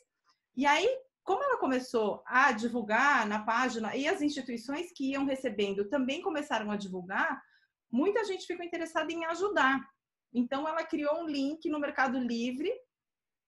E 0.57 0.67
aí, 0.67 0.89
como 1.23 1.45
ela 1.45 1.59
começou 1.59 2.23
a 2.27 2.51
divulgar 2.51 3.27
na 3.27 3.45
página 3.45 3.95
e 3.95 4.09
as 4.09 4.21
instituições 4.21 4.91
que 4.93 5.13
iam 5.13 5.25
recebendo 5.25 5.89
também 5.89 6.21
começaram 6.21 6.71
a 6.71 6.77
divulgar, 6.77 7.41
muita 7.91 8.25
gente 8.25 8.47
ficou 8.47 8.67
interessada 8.67 9.13
em 9.13 9.25
ajudar. 9.27 9.81
Então, 10.35 10.67
ela 10.67 10.85
criou 10.85 11.23
um 11.23 11.27
link 11.27 11.69
no 11.69 11.79
Mercado 11.79 12.19
Livre 12.19 12.73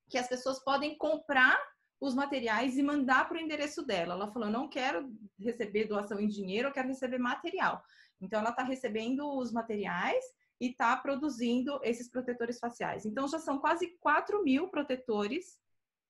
que 0.08 0.18
as 0.18 0.28
pessoas 0.28 0.62
podem 0.62 0.96
comprar 0.98 1.58
os 2.02 2.16
materiais 2.16 2.76
e 2.76 2.82
mandar 2.82 3.28
para 3.28 3.38
o 3.38 3.40
endereço 3.40 3.86
dela. 3.86 4.14
Ela 4.14 4.32
falou: 4.32 4.50
não 4.50 4.68
quero 4.68 5.08
receber 5.38 5.84
doação 5.84 6.18
em 6.18 6.26
dinheiro, 6.26 6.68
eu 6.68 6.72
quero 6.72 6.88
receber 6.88 7.18
material. 7.18 7.80
Então, 8.20 8.40
ela 8.40 8.50
está 8.50 8.64
recebendo 8.64 9.38
os 9.38 9.52
materiais 9.52 10.24
e 10.60 10.70
está 10.70 10.96
produzindo 10.96 11.78
esses 11.84 12.08
protetores 12.10 12.58
faciais. 12.58 13.06
Então, 13.06 13.28
já 13.28 13.38
são 13.38 13.58
quase 13.58 13.96
4 14.00 14.42
mil 14.42 14.68
protetores 14.68 15.60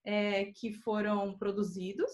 é, 0.02 0.46
que 0.46 0.72
foram 0.72 1.36
produzidos 1.36 2.10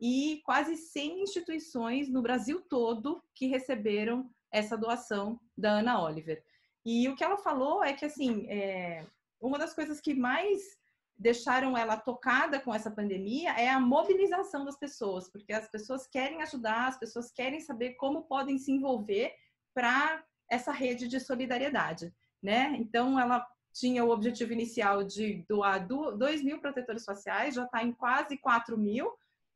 e 0.00 0.40
quase 0.44 0.76
100 0.76 1.22
instituições 1.22 2.08
no 2.08 2.22
Brasil 2.22 2.60
todo 2.68 3.22
que 3.32 3.46
receberam 3.46 4.28
essa 4.50 4.76
doação 4.76 5.38
da 5.56 5.78
Ana 5.78 6.02
Oliver. 6.02 6.42
E 6.84 7.08
o 7.08 7.14
que 7.14 7.22
ela 7.22 7.38
falou 7.38 7.84
é 7.84 7.92
que, 7.92 8.04
assim, 8.04 8.48
é, 8.48 9.06
uma 9.40 9.56
das 9.56 9.72
coisas 9.72 10.00
que 10.00 10.14
mais 10.14 10.79
deixaram 11.20 11.76
ela 11.76 11.98
tocada 11.98 12.58
com 12.58 12.74
essa 12.74 12.90
pandemia 12.90 13.50
é 13.52 13.68
a 13.68 13.78
mobilização 13.78 14.64
das 14.64 14.78
pessoas, 14.78 15.28
porque 15.30 15.52
as 15.52 15.68
pessoas 15.68 16.06
querem 16.06 16.40
ajudar, 16.40 16.88
as 16.88 16.98
pessoas 16.98 17.30
querem 17.30 17.60
saber 17.60 17.90
como 17.96 18.22
podem 18.22 18.56
se 18.58 18.72
envolver 18.72 19.34
para 19.74 20.24
essa 20.50 20.72
rede 20.72 21.06
de 21.06 21.20
solidariedade, 21.20 22.10
né? 22.42 22.74
Então, 22.78 23.20
ela 23.20 23.46
tinha 23.70 24.02
o 24.02 24.10
objetivo 24.10 24.54
inicial 24.54 25.04
de 25.04 25.44
doar 25.46 25.86
2 25.86 26.42
mil 26.42 26.58
protetores 26.58 27.04
faciais, 27.04 27.54
já 27.54 27.64
está 27.64 27.84
em 27.84 27.92
quase 27.92 28.38
4 28.38 28.76
mil 28.78 29.12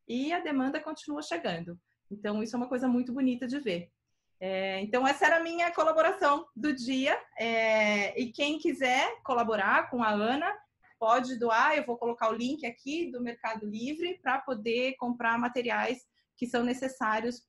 e 0.06 0.34
a 0.34 0.40
demanda 0.40 0.78
continua 0.78 1.22
chegando. 1.22 1.80
Então, 2.10 2.42
isso 2.42 2.54
é 2.54 2.58
uma 2.58 2.68
coisa 2.68 2.86
muito 2.86 3.10
bonita 3.10 3.46
de 3.46 3.58
ver. 3.58 3.90
É, 4.38 4.80
então, 4.82 5.08
essa 5.08 5.24
era 5.24 5.38
a 5.38 5.42
minha 5.42 5.70
colaboração 5.72 6.46
do 6.54 6.74
dia. 6.74 7.18
É, 7.38 8.20
e 8.20 8.30
quem 8.30 8.58
quiser 8.58 9.22
colaborar 9.22 9.88
com 9.88 10.02
a 10.02 10.10
Ana, 10.10 10.54
pode 10.98 11.38
doar. 11.38 11.76
Eu 11.76 11.84
vou 11.84 11.96
colocar 11.96 12.30
o 12.30 12.36
link 12.36 12.64
aqui 12.66 13.10
do 13.10 13.20
Mercado 13.20 13.66
Livre 13.66 14.18
para 14.22 14.40
poder 14.40 14.94
comprar 14.96 15.38
materiais 15.38 16.06
que 16.36 16.46
são 16.46 16.64
necessários 16.64 17.40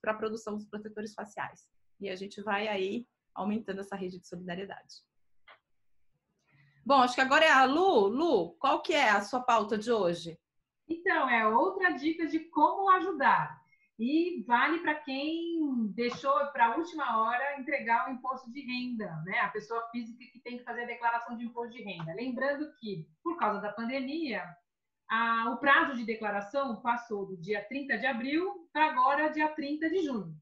para 0.00 0.12
a 0.12 0.16
produção 0.16 0.54
dos 0.54 0.66
protetores 0.66 1.14
faciais. 1.14 1.68
E 2.00 2.08
a 2.08 2.16
gente 2.16 2.42
vai 2.42 2.68
aí 2.68 3.06
aumentando 3.34 3.80
essa 3.80 3.96
rede 3.96 4.18
de 4.18 4.26
solidariedade. 4.26 4.96
Bom, 6.84 7.00
acho 7.00 7.14
que 7.14 7.20
agora 7.20 7.44
é 7.44 7.50
a 7.50 7.64
Lu. 7.64 8.08
Lu, 8.08 8.52
qual 8.58 8.82
que 8.82 8.92
é 8.92 9.10
a 9.10 9.22
sua 9.22 9.40
pauta 9.40 9.78
de 9.78 9.92
hoje? 9.92 10.38
Então, 10.88 11.28
é 11.28 11.46
outra 11.46 11.92
dica 11.92 12.26
de 12.26 12.40
como 12.50 12.90
ajudar. 12.90 13.61
E 14.04 14.42
vale 14.48 14.80
para 14.80 14.96
quem 14.96 15.86
deixou 15.94 16.34
para 16.46 16.66
a 16.66 16.76
última 16.76 17.22
hora 17.22 17.60
entregar 17.60 18.08
o 18.08 18.12
imposto 18.12 18.50
de 18.50 18.60
renda, 18.60 19.06
né? 19.24 19.38
A 19.38 19.48
pessoa 19.48 19.88
física 19.92 20.24
que 20.32 20.40
tem 20.40 20.58
que 20.58 20.64
fazer 20.64 20.82
a 20.82 20.86
declaração 20.86 21.36
de 21.36 21.44
imposto 21.44 21.72
de 21.72 21.84
renda. 21.84 22.12
Lembrando 22.12 22.74
que, 22.80 23.06
por 23.22 23.38
causa 23.38 23.60
da 23.60 23.70
pandemia, 23.70 24.42
a, 25.08 25.52
o 25.52 25.58
prazo 25.58 25.94
de 25.94 26.04
declaração 26.04 26.82
passou 26.82 27.26
do 27.26 27.36
dia 27.36 27.64
30 27.68 27.96
de 27.98 28.06
abril 28.06 28.68
para 28.72 28.86
agora, 28.86 29.30
dia 29.30 29.48
30 29.50 29.88
de 29.88 30.02
junho. 30.02 30.34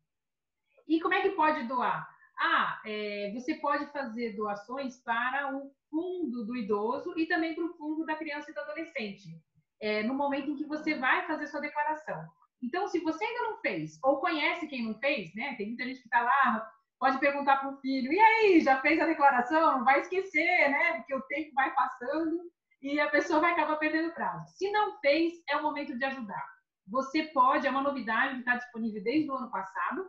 E 0.88 0.98
como 0.98 1.12
é 1.12 1.20
que 1.20 1.32
pode 1.32 1.62
doar? 1.64 2.08
Ah, 2.38 2.80
é, 2.86 3.30
você 3.34 3.56
pode 3.56 3.84
fazer 3.92 4.36
doações 4.36 4.96
para 5.02 5.54
o 5.54 5.70
fundo 5.90 6.46
do 6.46 6.56
idoso 6.56 7.12
e 7.14 7.26
também 7.26 7.54
para 7.54 7.66
o 7.66 7.74
fundo 7.74 8.06
da 8.06 8.16
criança 8.16 8.50
e 8.50 8.54
do 8.54 8.60
adolescente, 8.60 9.38
é, 9.78 10.02
no 10.02 10.14
momento 10.14 10.50
em 10.50 10.56
que 10.56 10.64
você 10.64 10.94
vai 10.94 11.26
fazer 11.26 11.46
sua 11.46 11.60
declaração. 11.60 12.39
Então, 12.62 12.86
se 12.88 13.00
você 13.00 13.24
ainda 13.24 13.42
não 13.42 13.60
fez, 13.60 13.98
ou 14.02 14.20
conhece 14.20 14.66
quem 14.66 14.84
não 14.84 14.98
fez, 14.98 15.34
né? 15.34 15.54
Tem 15.56 15.68
muita 15.68 15.84
gente 15.84 16.00
que 16.00 16.06
está 16.06 16.22
lá, 16.22 16.70
pode 16.98 17.18
perguntar 17.18 17.56
para 17.56 17.70
o 17.70 17.80
filho, 17.80 18.12
e 18.12 18.20
aí, 18.20 18.60
já 18.60 18.80
fez 18.80 19.00
a 19.00 19.06
declaração? 19.06 19.78
Não 19.78 19.84
vai 19.84 20.00
esquecer, 20.00 20.70
né? 20.70 20.98
Porque 20.98 21.14
o 21.14 21.22
tempo 21.22 21.54
vai 21.54 21.74
passando 21.74 22.50
e 22.82 23.00
a 23.00 23.10
pessoa 23.10 23.40
vai 23.40 23.52
acabar 23.52 23.76
perdendo 23.76 24.12
prazo. 24.12 24.52
Se 24.56 24.70
não 24.70 24.98
fez, 25.00 25.34
é 25.48 25.56
o 25.56 25.62
momento 25.62 25.96
de 25.96 26.04
ajudar. 26.04 26.46
Você 26.88 27.24
pode, 27.24 27.66
é 27.66 27.70
uma 27.70 27.82
novidade 27.82 28.34
que 28.34 28.40
está 28.40 28.56
disponível 28.56 29.02
desde 29.02 29.30
o 29.30 29.34
ano 29.34 29.50
passado, 29.50 30.08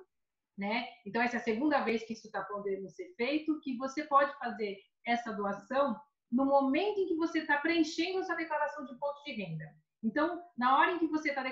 né? 0.58 0.88
Então, 1.06 1.22
essa 1.22 1.38
é 1.38 1.40
a 1.40 1.44
segunda 1.44 1.82
vez 1.82 2.04
que 2.04 2.14
isso 2.14 2.28
está 2.28 2.44
podendo 2.44 2.90
ser 2.90 3.14
feito, 3.16 3.60
que 3.62 3.78
você 3.78 4.04
pode 4.06 4.38
fazer 4.38 4.78
essa 5.06 5.32
doação 5.32 6.00
no 6.32 6.46
momento 6.46 7.00
em 7.00 7.08
que 7.08 7.16
você 7.16 7.40
está 7.40 7.58
preenchendo 7.58 8.20
a 8.20 8.24
sua 8.24 8.36
declaração 8.36 8.86
de 8.86 8.94
imposto 8.94 9.24
de 9.26 9.34
renda. 9.34 9.66
Então, 10.04 10.42
na 10.58 10.78
hora 10.78 10.92
em 10.94 11.00
que 11.00 11.08
você 11.08 11.30
está 11.30 11.44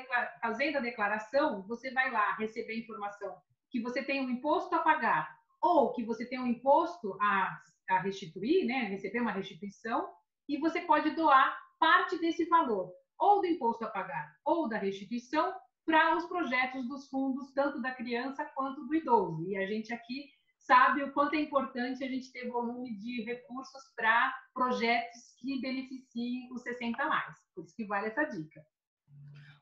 fazendo 0.41 0.77
a 0.77 0.81
declaração, 0.81 1.61
você 1.67 1.91
vai 1.91 2.11
lá 2.11 2.35
receber 2.35 2.73
a 2.73 2.79
informação 2.79 3.37
que 3.69 3.79
você 3.79 4.03
tem 4.03 4.25
um 4.25 4.29
imposto 4.29 4.73
a 4.75 4.79
pagar 4.79 5.37
ou 5.61 5.91
que 5.93 6.03
você 6.03 6.25
tem 6.25 6.39
um 6.39 6.47
imposto 6.47 7.17
a, 7.21 7.61
a 7.89 7.99
restituir, 7.99 8.65
né, 8.65 8.85
receber 8.85 9.19
uma 9.19 9.31
restituição, 9.31 10.09
e 10.47 10.57
você 10.57 10.81
pode 10.81 11.11
doar 11.11 11.55
parte 11.77 12.17
desse 12.19 12.45
valor, 12.45 12.91
ou 13.19 13.41
do 13.41 13.47
imposto 13.47 13.83
a 13.83 13.89
pagar 13.89 14.33
ou 14.45 14.67
da 14.67 14.77
restituição, 14.77 15.53
para 15.85 16.15
os 16.15 16.25
projetos 16.25 16.87
dos 16.87 17.09
fundos, 17.09 17.51
tanto 17.51 17.81
da 17.81 17.91
criança 17.91 18.45
quanto 18.55 18.85
do 18.85 18.93
idoso. 18.93 19.43
E 19.49 19.57
a 19.57 19.65
gente 19.65 19.91
aqui 19.91 20.29
sabe 20.69 21.01
o 21.01 21.11
quanto 21.11 21.33
é 21.33 21.41
importante 21.41 22.03
a 22.03 22.07
gente 22.07 22.31
ter 22.31 22.47
volume 22.47 22.95
de 22.95 23.23
recursos 23.23 23.81
para 23.95 24.31
projetos 24.53 25.33
que 25.39 25.59
beneficiem 25.59 26.47
os 26.53 26.61
60 26.61 27.07
mais. 27.07 27.35
Por 27.55 27.63
isso 27.63 27.75
que 27.75 27.85
vale 27.85 28.05
essa 28.05 28.23
dica. 28.25 28.63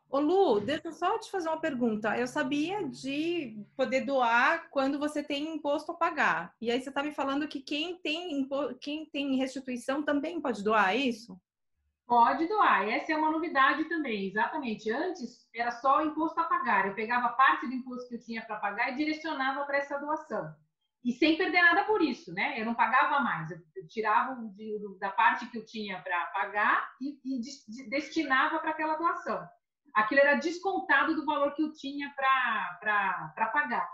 Ô 0.09 0.19
Lu, 0.19 0.59
deixa 0.59 0.89
eu 0.89 0.91
só 0.91 1.17
te 1.17 1.31
fazer 1.31 1.47
uma 1.47 1.61
pergunta. 1.61 2.17
Eu 2.17 2.27
sabia 2.27 2.85
de 2.89 3.65
poder 3.77 4.01
doar 4.01 4.69
quando 4.69 4.99
você 4.99 5.23
tem 5.23 5.55
imposto 5.55 5.93
a 5.93 5.95
pagar. 5.95 6.53
E 6.59 6.69
aí 6.69 6.81
você 6.81 6.89
está 6.89 7.01
me 7.01 7.13
falando 7.13 7.47
que 7.47 7.61
quem 7.61 7.97
tem, 7.99 8.45
quem 8.81 9.05
tem 9.05 9.37
restituição 9.37 10.03
também 10.03 10.41
pode 10.41 10.61
doar, 10.61 10.89
é 10.89 10.97
isso? 10.97 11.39
Pode 12.05 12.47
doar. 12.47 12.87
Essa 12.89 13.13
é 13.13 13.17
uma 13.17 13.31
novidade 13.31 13.85
também, 13.85 14.27
exatamente. 14.27 14.91
Antes 14.91 15.47
era 15.55 15.71
só 15.71 15.99
o 15.99 16.05
imposto 16.05 16.37
a 16.39 16.43
pagar. 16.43 16.87
Eu 16.87 16.95
pegava 16.95 17.29
parte 17.29 17.65
do 17.65 17.73
imposto 17.73 18.09
que 18.09 18.15
eu 18.15 18.21
tinha 18.21 18.45
para 18.45 18.57
pagar 18.57 18.91
e 18.91 18.97
direcionava 18.97 19.63
para 19.65 19.77
essa 19.77 19.97
doação. 19.97 20.53
E 21.07 21.13
sem 21.13 21.37
perder 21.37 21.61
nada 21.61 21.85
por 21.85 22.01
isso, 22.01 22.33
né? 22.33 22.59
Eu 22.59 22.65
não 22.65 22.75
pagava 22.75 23.21
mais. 23.21 23.49
Eu 23.49 23.87
tirava 23.87 24.37
da 24.99 25.09
parte 25.09 25.49
que 25.49 25.57
eu 25.57 25.65
tinha 25.65 26.01
para 26.01 26.25
pagar 26.33 26.91
e, 26.99 27.17
e 27.23 27.39
de, 27.39 27.89
destinava 27.89 28.59
para 28.59 28.71
aquela 28.71 28.97
doação. 28.97 29.41
Aquilo 29.95 30.19
era 30.19 30.35
descontado 30.35 31.15
do 31.15 31.25
valor 31.25 31.55
que 31.55 31.63
eu 31.63 31.71
tinha 31.71 32.13
para 32.13 33.49
pagar. 33.53 33.89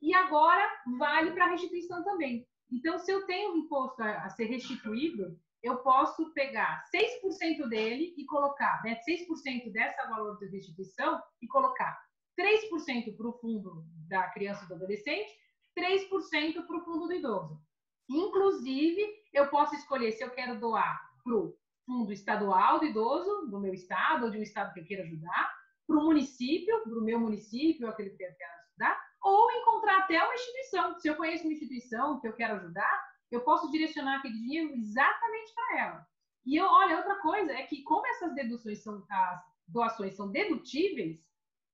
E 0.00 0.14
agora 0.14 0.64
vale 1.00 1.32
para 1.32 1.50
restituição 1.50 2.04
também. 2.04 2.46
Então, 2.70 2.96
se 2.96 3.10
eu 3.10 3.26
tenho 3.26 3.54
um 3.54 3.56
imposto 3.56 4.00
a, 4.00 4.22
a 4.22 4.28
ser 4.30 4.44
restituído, 4.44 5.36
eu 5.64 5.78
posso 5.78 6.32
pegar 6.32 6.84
6% 6.94 7.68
dele 7.68 8.14
e 8.16 8.24
colocar, 8.24 8.80
né, 8.84 9.00
6% 9.04 9.72
dessa 9.72 10.08
valor 10.08 10.38
de 10.38 10.46
restituição 10.46 11.20
e 11.42 11.48
colocar 11.48 12.00
3% 12.38 13.16
para 13.16 13.28
o 13.28 13.38
fundo 13.40 13.84
da 14.06 14.28
criança 14.30 14.64
e 14.64 14.68
do 14.68 14.74
adolescente, 14.74 15.41
3% 15.76 16.66
para 16.66 16.76
o 16.76 16.84
fundo 16.84 17.06
do 17.06 17.12
idoso. 17.12 17.60
Inclusive, 18.08 19.02
eu 19.32 19.48
posso 19.48 19.74
escolher 19.74 20.12
se 20.12 20.22
eu 20.22 20.30
quero 20.30 20.58
doar 20.58 21.00
para 21.24 21.34
o 21.34 21.56
fundo 21.86 22.12
estadual 22.12 22.78
do 22.78 22.86
idoso, 22.86 23.48
do 23.48 23.60
meu 23.60 23.72
estado, 23.72 24.24
ou 24.24 24.30
de 24.30 24.38
um 24.38 24.42
estado 24.42 24.72
que 24.72 24.80
eu 24.80 24.84
queira 24.84 25.02
ajudar, 25.02 25.52
para 25.86 25.98
o 25.98 26.04
município, 26.04 26.82
para 26.82 26.98
o 26.98 27.04
meu 27.04 27.18
município, 27.18 27.88
aquele 27.88 28.10
que 28.10 28.22
eu 28.22 28.34
quero 28.34 28.52
ajudar, 28.68 29.04
ou 29.22 29.50
encontrar 29.52 29.98
até 29.98 30.22
uma 30.22 30.34
instituição. 30.34 30.98
Se 30.98 31.08
eu 31.08 31.16
conheço 31.16 31.44
uma 31.44 31.52
instituição 31.52 32.20
que 32.20 32.28
eu 32.28 32.32
quero 32.32 32.54
ajudar, 32.54 33.12
eu 33.30 33.40
posso 33.40 33.70
direcionar 33.70 34.18
aquele 34.18 34.34
dinheiro 34.34 34.74
exatamente 34.74 35.54
para 35.54 35.80
ela. 35.80 36.06
E 36.44 36.56
eu, 36.56 36.66
olha, 36.66 36.98
outra 36.98 37.16
coisa 37.20 37.52
é 37.52 37.62
que 37.62 37.82
como 37.82 38.06
essas 38.06 38.34
deduções 38.34 38.82
são, 38.82 39.04
as 39.08 39.40
doações 39.66 40.14
são 40.14 40.30
dedutíveis, 40.30 41.20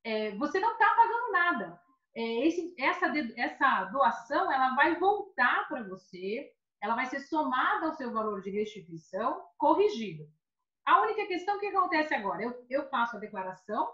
é, 0.04 0.36
você 0.36 0.60
não 0.60 0.72
está 0.72 0.94
pagando 0.94 1.32
nada. 1.32 1.80
É, 2.14 2.46
esse, 2.46 2.74
essa, 2.78 3.06
essa 3.36 3.84
doação 3.86 4.50
ela 4.52 4.74
vai 4.74 4.98
voltar 4.98 5.68
para 5.68 5.82
você, 5.84 6.50
ela 6.82 6.94
vai 6.94 7.06
ser 7.06 7.20
somada 7.20 7.86
ao 7.86 7.94
seu 7.94 8.12
valor 8.12 8.40
de 8.42 8.50
restituição 8.50 9.44
corrigido. 9.56 10.28
A 10.86 11.02
única 11.02 11.26
questão 11.26 11.58
que 11.60 11.66
acontece 11.66 12.14
agora, 12.14 12.42
eu, 12.42 12.66
eu 12.70 12.88
faço 12.88 13.16
a 13.16 13.20
declaração. 13.20 13.88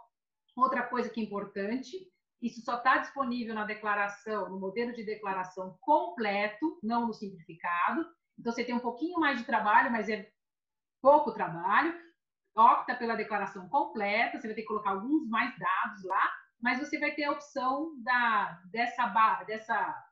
Outra 0.57 0.85
coisa 0.85 1.11
que 1.11 1.21
é 1.21 1.25
importante, 1.25 1.97
isso 2.41 2.61
só 2.61 2.77
está 2.77 2.99
disponível 2.99 3.55
na 3.55 3.65
declaração, 3.65 4.49
no 4.49 4.61
modelo 4.61 4.93
de 4.93 5.03
declaração 5.03 5.77
completo, 5.81 6.79
não 6.83 7.07
no 7.07 7.13
simplificado. 7.13 8.07
Então, 8.39 8.53
você 8.53 8.65
tem 8.65 8.75
um 8.75 8.81
pouquinho 8.81 9.19
mais 9.19 9.39
de 9.39 9.45
trabalho, 9.45 9.91
mas 9.91 10.09
é 10.09 10.31
pouco 11.03 11.33
trabalho. 11.33 11.99
Opta 12.57 12.95
pela 12.95 13.17
declaração 13.17 13.69
completa, 13.69 14.39
você 14.39 14.47
vai 14.47 14.55
ter 14.55 14.63
que 14.63 14.69
colocar 14.69 14.91
alguns 14.91 15.29
mais 15.29 15.53
dados 15.59 16.05
lá, 16.05 16.33
mas 16.65 16.79
você 16.79 16.99
vai 16.99 17.15
ter 17.15 17.25
a 17.25 17.33
opção 17.33 17.93
da, 18.03 18.59
dessa, 18.73 19.07
dessa, 19.47 20.05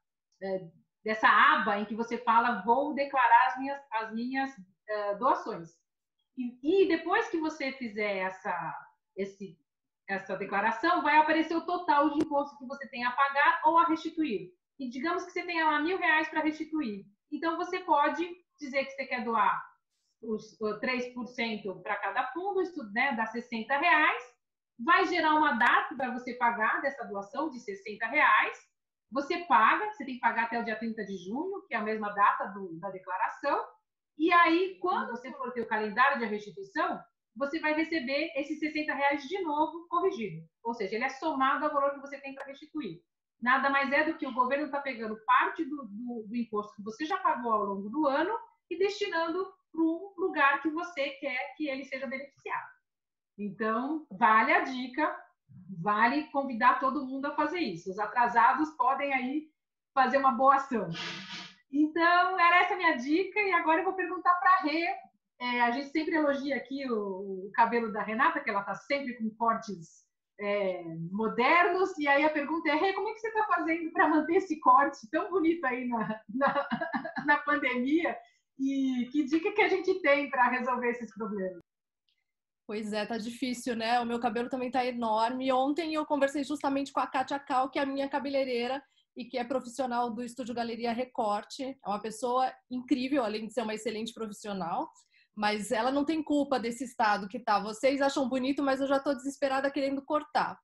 é, 0.43 0.69
dessa 1.03 1.27
aba 1.27 1.79
em 1.79 1.87
que 1.87 1.95
você 1.95 2.19
fala 2.19 2.63
vou 2.63 2.95
declarar 2.95 3.47
as 3.47 3.59
minhas, 3.59 3.81
as 3.91 4.13
minhas 4.13 4.51
uh, 4.59 5.19
doações. 5.19 5.71
E, 6.37 6.85
e, 6.85 6.89
depois 6.89 7.27
que 7.31 7.39
você 7.39 7.73
fizer 7.73 8.19
essa, 8.19 8.87
esse 9.17 9.59
essa 10.07 10.37
declaração, 10.37 11.03
vai 11.03 11.17
aparecer 11.17 11.57
o 11.57 11.65
total 11.65 12.11
de 12.11 12.19
imposto 12.23 12.59
que 12.59 12.67
você 12.67 12.87
tem 12.89 13.03
a 13.03 13.13
pagar 13.13 13.63
ou 13.65 13.79
a 13.79 13.87
restituir. 13.87 14.51
E 14.79 14.91
digamos 14.91 15.25
que 15.25 15.31
você 15.31 15.45
tenha 15.45 15.65
lá 15.65 15.81
mil 15.81 15.97
reais 15.97 16.29
para 16.29 16.43
restituir. 16.43 17.07
Então, 17.31 17.57
você 17.57 17.79
pode 17.79 18.29
dizer 18.61 18.85
que 18.85 18.91
você 18.91 19.07
quer 19.07 19.25
doar 19.25 19.59
os 20.23 20.59
3% 20.61 21.83
para 21.83 21.97
cada 21.97 22.27
fundo, 22.33 22.61
isso 22.61 22.93
né, 22.93 23.15
dá 23.17 23.25
60 23.25 23.75
reais. 23.79 24.32
Vai 24.85 25.07
gerar 25.07 25.35
uma 25.35 25.53
data 25.53 25.95
para 25.95 26.13
você 26.13 26.35
pagar 26.35 26.81
dessa 26.81 27.05
doação 27.05 27.51
de 27.51 27.61
60 27.61 28.07
reais. 28.07 28.59
Você 29.11 29.45
paga, 29.45 29.91
você 29.93 30.05
tem 30.05 30.15
que 30.15 30.21
pagar 30.21 30.45
até 30.45 30.59
o 30.59 30.65
dia 30.65 30.79
30 30.79 31.05
de 31.05 31.17
junho, 31.19 31.63
que 31.69 31.75
é 31.75 31.77
a 31.77 31.83
mesma 31.83 32.11
data 32.11 32.47
do, 32.47 32.79
da 32.81 32.91
declaração. 32.91 33.65
E 34.19 34.33
aí, 34.33 34.79
quando 34.81 35.11
você 35.11 35.31
for 35.33 35.53
ter 35.53 35.61
o 35.61 35.69
calendário 35.69 36.19
de 36.19 36.25
restituição, 36.25 37.01
você 37.37 37.61
vai 37.61 37.75
receber 37.75 38.33
esses 38.37 38.59
60 38.59 38.93
reais 38.95 39.23
de 39.25 39.43
novo 39.43 39.87
corrigido. 39.89 40.47
Ou 40.63 40.75
seja, 40.75 40.97
ele 40.97 41.05
é 41.05 41.09
somado 41.09 41.65
ao 41.65 41.73
valor 41.73 41.93
que 41.93 42.01
você 42.01 42.21
tem 42.21 42.35
para 42.35 42.47
restituir. 42.47 43.03
Nada 43.41 43.71
mais 43.71 43.91
é 43.91 44.05
do 44.05 44.17
que 44.17 44.27
o 44.27 44.35
governo 44.35 44.67
está 44.67 44.81
pegando 44.81 45.19
parte 45.25 45.65
do, 45.65 45.85
do, 45.89 46.27
do, 46.29 46.37
imposto 46.37 46.75
que 46.77 46.83
você 46.83 47.05
já 47.05 47.19
pagou 47.19 47.53
ao 47.53 47.65
longo 47.65 47.89
do 47.89 48.07
ano 48.07 48.39
e 48.71 48.79
destinando 48.79 49.45
para 49.73 49.83
um 49.83 50.15
lugar 50.17 50.63
que 50.63 50.71
você 50.71 51.11
quer 51.11 51.55
que 51.57 51.69
ele 51.69 51.85
seja 51.85 52.07
beneficiado. 52.07 52.72
Então, 53.39 54.07
vale 54.11 54.53
a 54.53 54.61
dica, 54.61 55.17
vale 55.81 56.25
convidar 56.25 56.81
todo 56.81 57.07
mundo 57.07 57.27
a 57.27 57.35
fazer 57.35 57.61
isso. 57.61 57.91
Os 57.91 57.99
atrasados 57.99 58.71
podem 58.71 59.13
aí 59.13 59.49
fazer 59.95 60.19
uma 60.19 60.33
boa 60.33 60.57
ação. 60.57 60.89
Então, 61.71 62.39
era 62.39 62.61
essa 62.61 62.77
minha 62.77 62.97
dica, 62.97 63.41
e 63.41 63.53
agora 63.53 63.81
eu 63.81 63.85
vou 63.85 63.95
perguntar 63.95 64.35
para 64.35 64.51
a 64.51 64.63
Rê 64.63 64.87
é, 65.43 65.61
a 65.61 65.73
gente 65.73 65.89
sempre 65.89 66.15
elogia 66.15 66.55
aqui 66.55 66.89
o, 66.89 67.49
o, 67.49 67.51
cabelo 67.53 67.93
da 67.93 68.01
Renata, 68.01 68.39
que 68.39 68.49
ela 68.49 68.61
está 68.61 68.77
sempre 68.77 69.15
com 69.15 69.29
cortes 69.31 70.05
é, 70.39 70.85
modernos. 71.11 71.99
E 71.99 72.07
aí 72.07 72.25
a 72.25 72.31
pergunta 72.31 72.71
é: 72.71 72.77
hey, 72.77 72.93
como 72.93 73.09
é 73.09 73.13
que 73.13 73.19
você 73.19 73.27
está 73.27 73.45
fazendo 73.47 73.91
para 73.91 74.09
manter 74.09 74.37
esse 74.37 74.61
corte 74.61 75.01
tão 75.11 75.29
bonito 75.31 75.65
aí 75.65 75.89
na, 75.89 76.21
na, 76.33 76.69
na 77.27 77.37
pandemia? 77.39 78.17
E 78.57 79.09
que 79.11 79.25
dica 79.25 79.51
que 79.51 79.63
a 79.63 79.69
gente 79.69 80.01
tem 80.01 80.31
para 80.31 80.49
resolver 80.49 80.91
esses 80.91 81.13
problemas? 81.13 81.61
Pois 82.67 82.93
é, 82.93 83.05
tá 83.05 83.19
difícil, 83.19 83.75
né? 83.75 84.01
O 84.01 84.07
meu 84.07 84.21
cabelo 84.21 84.49
também 84.49 84.71
tá 84.71 84.85
enorme. 84.85 85.53
Ontem 85.53 85.95
eu 85.95 86.07
conversei 86.07 86.45
justamente 86.45 86.93
com 86.93 87.01
a 87.01 87.07
Kátia 87.07 87.39
Cal, 87.39 87.71
que 87.71 87.79
é 87.79 87.83
a 87.83 87.87
minha 87.87 88.09
cabeleireira 88.09 88.83
e 89.17 89.25
que 89.25 89.37
é 89.37 89.45
profissional 89.45 90.11
do 90.11 90.23
Estúdio 90.23 90.55
Galeria 90.55 90.93
Recorte. 90.93 91.65
É 91.65 91.89
uma 91.89 92.01
pessoa 92.01 92.53
incrível, 92.71 93.25
além 93.25 93.47
de 93.47 93.53
ser 93.53 93.63
uma 93.63 93.75
excelente 93.75 94.13
profissional 94.13 94.89
mas 95.35 95.73
ela 95.73 95.91
não 95.91 96.05
tem 96.05 96.23
culpa 96.23 96.61
desse 96.61 96.85
estado 96.85 97.29
que 97.29 97.41
tá. 97.41 97.59
Vocês 97.59 98.01
acham 98.01 98.29
bonito, 98.29 98.63
mas 98.63 98.81
eu 98.81 98.87
já 98.87 98.99
estou 98.99 99.15
desesperada 99.15 99.71
querendo 99.71 100.05
cortar. 100.05 100.59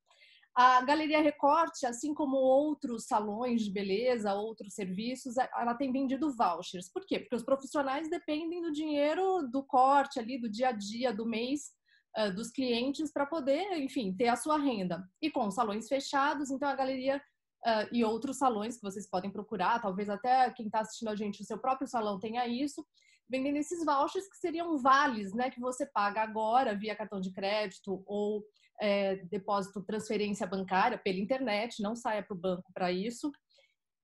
A 0.55 0.83
Galeria 0.83 1.23
Recorte, 1.23 1.87
assim 1.87 2.13
como 2.13 2.37
outros 2.37 3.07
salões 3.07 3.63
de 3.63 3.71
beleza, 3.71 4.35
outros 4.35 4.75
serviços, 4.75 5.37
ela 5.37 5.75
tem 5.75 5.93
vendido 5.93 6.35
vouchers. 6.35 6.91
Por 6.93 7.07
quê? 7.07 7.21
Porque 7.21 7.37
os 7.37 7.45
profissionais 7.45 8.11
dependem 8.11 8.61
do 8.61 8.73
dinheiro 8.73 9.49
do 9.49 9.63
corte 9.63 10.19
ali, 10.19 10.39
do 10.39 10.51
dia 10.51 10.69
a 10.69 10.73
dia, 10.73 11.13
do 11.13 11.25
mês, 11.25 11.71
uh, 12.19 12.35
dos 12.35 12.51
clientes, 12.51 13.13
para 13.13 13.27
poder, 13.27 13.79
enfim, 13.79 14.13
ter 14.13 14.29
a 14.29 14.37
sua 14.37 14.59
renda. 14.59 15.09
E 15.23 15.31
com 15.31 15.51
salões 15.51 15.89
fechados, 15.89 16.51
então 16.51 16.69
a 16.69 16.75
galeria 16.75 17.23
uh, 17.67 17.89
e 17.93 18.05
outros 18.05 18.39
salões 18.39 18.77
que 18.77 18.83
vocês 18.83 19.09
podem 19.09 19.31
procurar, 19.31 19.81
talvez 19.81 20.09
até 20.09 20.51
quem 20.51 20.67
está 20.67 20.81
assistindo 20.81 21.09
a 21.09 21.17
gente, 21.17 21.43
o 21.43 21.45
seu 21.45 21.59
próprio 21.59 21.89
salão 21.89 22.19
tenha 22.19 22.47
isso, 22.47 22.85
vendendo 23.31 23.57
esses 23.57 23.85
vouchers 23.85 24.29
que 24.29 24.39
seriam 24.39 24.79
vales, 24.79 25.35
né, 25.35 25.51
que 25.51 25.61
você 25.61 25.87
paga 25.87 26.23
agora 26.23 26.75
via 26.75 26.97
cartão 26.97 27.21
de 27.21 27.31
crédito 27.31 28.03
ou 28.07 28.43
é, 28.81 29.17
depósito 29.27 29.83
transferência 29.83 30.47
bancária 30.47 30.97
pela 30.99 31.19
internet, 31.19 31.83
não 31.83 31.95
saia 31.95 32.23
para 32.23 32.35
o 32.35 32.41
banco 32.41 32.73
para 32.73 32.91
isso. 32.91 33.31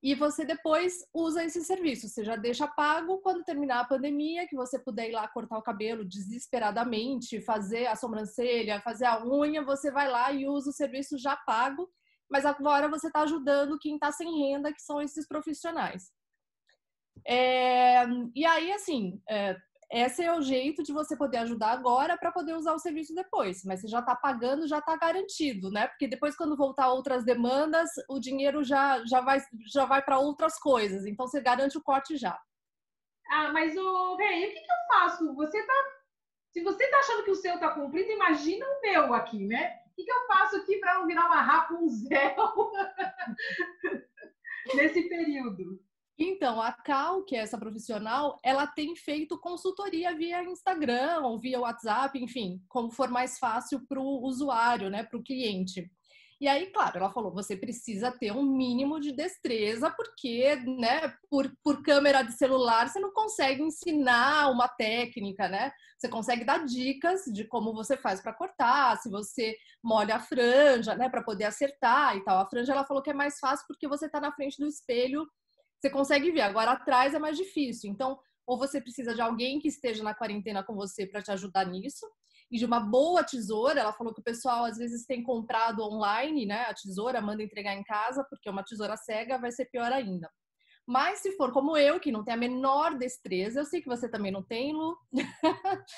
E 0.04 0.14
você 0.14 0.44
depois 0.44 0.98
usa 1.14 1.42
esse 1.42 1.64
serviço. 1.64 2.10
Você 2.10 2.22
já 2.22 2.36
deixa 2.36 2.68
pago 2.68 3.22
quando 3.22 3.42
terminar 3.42 3.80
a 3.80 3.86
pandemia, 3.86 4.46
que 4.46 4.54
você 4.54 4.78
puder 4.78 5.08
ir 5.08 5.12
lá 5.12 5.26
cortar 5.26 5.56
o 5.56 5.62
cabelo 5.62 6.04
desesperadamente, 6.04 7.40
fazer 7.40 7.86
a 7.86 7.96
sobrancelha, 7.96 8.82
fazer 8.82 9.06
a 9.06 9.24
unha, 9.24 9.64
você 9.64 9.90
vai 9.90 10.06
lá 10.10 10.30
e 10.30 10.46
usa 10.46 10.68
o 10.68 10.74
serviço 10.74 11.16
já 11.16 11.34
pago. 11.34 11.88
Mas 12.30 12.44
agora 12.44 12.86
você 12.86 13.06
está 13.06 13.22
ajudando 13.22 13.78
quem 13.78 13.94
está 13.94 14.12
sem 14.12 14.28
renda, 14.40 14.74
que 14.74 14.82
são 14.82 15.00
esses 15.00 15.26
profissionais. 15.26 16.12
É, 17.26 18.04
e 18.34 18.44
aí, 18.44 18.72
assim, 18.72 19.22
é, 19.26 19.56
esse 19.90 20.22
é 20.22 20.36
o 20.36 20.42
jeito 20.42 20.82
de 20.82 20.92
você 20.92 21.16
poder 21.16 21.38
ajudar 21.38 21.72
agora 21.72 22.16
para 22.16 22.32
poder 22.32 22.54
usar 22.54 22.74
o 22.74 22.78
serviço 22.78 23.14
depois. 23.14 23.64
Mas 23.64 23.80
você 23.80 23.88
já 23.88 24.00
está 24.00 24.14
pagando, 24.14 24.66
já 24.66 24.78
está 24.78 24.96
garantido, 24.96 25.70
né? 25.70 25.86
Porque 25.86 26.08
depois, 26.08 26.36
quando 26.36 26.56
voltar 26.56 26.92
outras 26.92 27.24
demandas, 27.24 27.90
o 28.08 28.18
dinheiro 28.18 28.64
já, 28.64 29.04
já 29.04 29.20
vai, 29.20 29.40
já 29.72 29.84
vai 29.84 30.02
para 30.02 30.18
outras 30.18 30.58
coisas. 30.58 31.06
Então, 31.06 31.26
você 31.26 31.40
garante 31.40 31.78
o 31.78 31.82
corte 31.82 32.16
já. 32.16 32.38
Ah, 33.30 33.52
mas, 33.52 33.76
o 33.76 34.16
Rei, 34.16 34.48
o 34.48 34.52
que, 34.52 34.60
que 34.60 34.72
eu 34.72 34.98
faço? 34.98 35.34
Você 35.34 35.66
tá. 35.66 35.74
Se 36.52 36.62
você 36.62 36.88
tá 36.88 36.98
achando 36.98 37.24
que 37.24 37.30
o 37.30 37.36
seu 37.36 37.58
tá 37.58 37.70
cumprido, 37.70 38.10
imagina 38.10 38.64
o 38.64 38.80
meu 38.80 39.12
aqui, 39.12 39.44
né? 39.44 39.80
O 39.86 39.94
que, 39.94 40.04
que 40.04 40.12
eu 40.12 40.26
faço 40.26 40.56
aqui 40.56 40.78
para 40.78 40.94
não 40.94 41.06
virar 41.06 41.26
uma 41.26 41.42
Rapunzel 41.42 42.36
nesse 44.74 45.08
período? 45.08 45.80
Então, 46.18 46.62
a 46.62 46.72
Cal, 46.72 47.24
que 47.24 47.34
é 47.34 47.40
essa 47.40 47.58
profissional, 47.58 48.38
ela 48.44 48.66
tem 48.68 48.94
feito 48.94 49.38
consultoria 49.40 50.16
via 50.16 50.44
Instagram 50.44 51.22
ou 51.22 51.40
via 51.40 51.58
WhatsApp, 51.58 52.16
enfim, 52.22 52.62
como 52.68 52.90
for 52.90 53.08
mais 53.08 53.36
fácil 53.38 53.84
para 53.88 54.00
o 54.00 54.22
usuário, 54.24 54.88
né, 54.88 55.02
para 55.02 55.18
o 55.18 55.22
cliente. 55.24 55.90
E 56.40 56.48
aí, 56.48 56.66
claro, 56.66 56.98
ela 56.98 57.10
falou: 57.10 57.32
você 57.32 57.56
precisa 57.56 58.12
ter 58.12 58.32
um 58.32 58.42
mínimo 58.42 59.00
de 59.00 59.12
destreza, 59.12 59.90
porque, 59.90 60.56
né, 60.56 61.14
por, 61.30 61.50
por 61.62 61.82
câmera 61.82 62.22
de 62.22 62.32
celular, 62.32 62.88
você 62.88 63.00
não 63.00 63.12
consegue 63.12 63.62
ensinar 63.62 64.50
uma 64.50 64.68
técnica, 64.68 65.48
né? 65.48 65.72
Você 65.98 66.08
consegue 66.08 66.44
dar 66.44 66.64
dicas 66.64 67.22
de 67.32 67.44
como 67.44 67.72
você 67.72 67.96
faz 67.96 68.20
para 68.20 68.34
cortar, 68.34 68.96
se 68.98 69.08
você 69.08 69.56
molha 69.82 70.16
a 70.16 70.20
franja, 70.20 70.94
né, 70.94 71.08
para 71.08 71.22
poder 71.22 71.44
acertar 71.44 72.16
e 72.16 72.24
tal. 72.24 72.38
A 72.38 72.46
franja, 72.46 72.72
ela 72.72 72.84
falou 72.84 73.02
que 73.02 73.10
é 73.10 73.14
mais 73.14 73.38
fácil 73.38 73.64
porque 73.66 73.88
você 73.88 74.06
está 74.06 74.20
na 74.20 74.32
frente 74.32 74.58
do 74.58 74.66
espelho, 74.66 75.26
você 75.80 75.90
consegue 75.90 76.30
ver. 76.30 76.42
Agora, 76.42 76.72
atrás 76.72 77.14
é 77.14 77.18
mais 77.18 77.36
difícil. 77.36 77.90
Então, 77.90 78.18
ou 78.46 78.58
você 78.58 78.80
precisa 78.80 79.14
de 79.14 79.20
alguém 79.20 79.58
que 79.58 79.68
esteja 79.68 80.02
na 80.02 80.14
quarentena 80.14 80.62
com 80.62 80.74
você 80.74 81.06
para 81.06 81.22
te 81.22 81.30
ajudar 81.30 81.66
nisso, 81.66 82.06
e 82.50 82.58
de 82.58 82.64
uma 82.64 82.80
boa 82.80 83.24
tesoura. 83.24 83.80
Ela 83.80 83.92
falou 83.92 84.12
que 84.14 84.20
o 84.20 84.24
pessoal 84.24 84.64
às 84.64 84.76
vezes 84.76 85.06
tem 85.06 85.22
comprado 85.22 85.82
online, 85.82 86.46
né? 86.46 86.62
A 86.62 86.74
tesoura 86.74 87.20
manda 87.20 87.42
entregar 87.42 87.74
em 87.74 87.82
casa, 87.82 88.24
porque 88.28 88.48
uma 88.48 88.64
tesoura 88.64 88.96
cega 88.96 89.38
vai 89.38 89.50
ser 89.50 89.66
pior 89.66 89.92
ainda. 89.92 90.30
Mas 90.86 91.20
se 91.20 91.32
for 91.32 91.50
como 91.52 91.76
eu, 91.76 91.98
que 91.98 92.12
não 92.12 92.22
tem 92.22 92.34
a 92.34 92.36
menor 92.36 92.98
destreza, 92.98 93.60
eu 93.60 93.64
sei 93.64 93.80
que 93.80 93.88
você 93.88 94.08
também 94.08 94.30
não 94.30 94.42
tem, 94.42 94.72
Lu, 94.72 94.96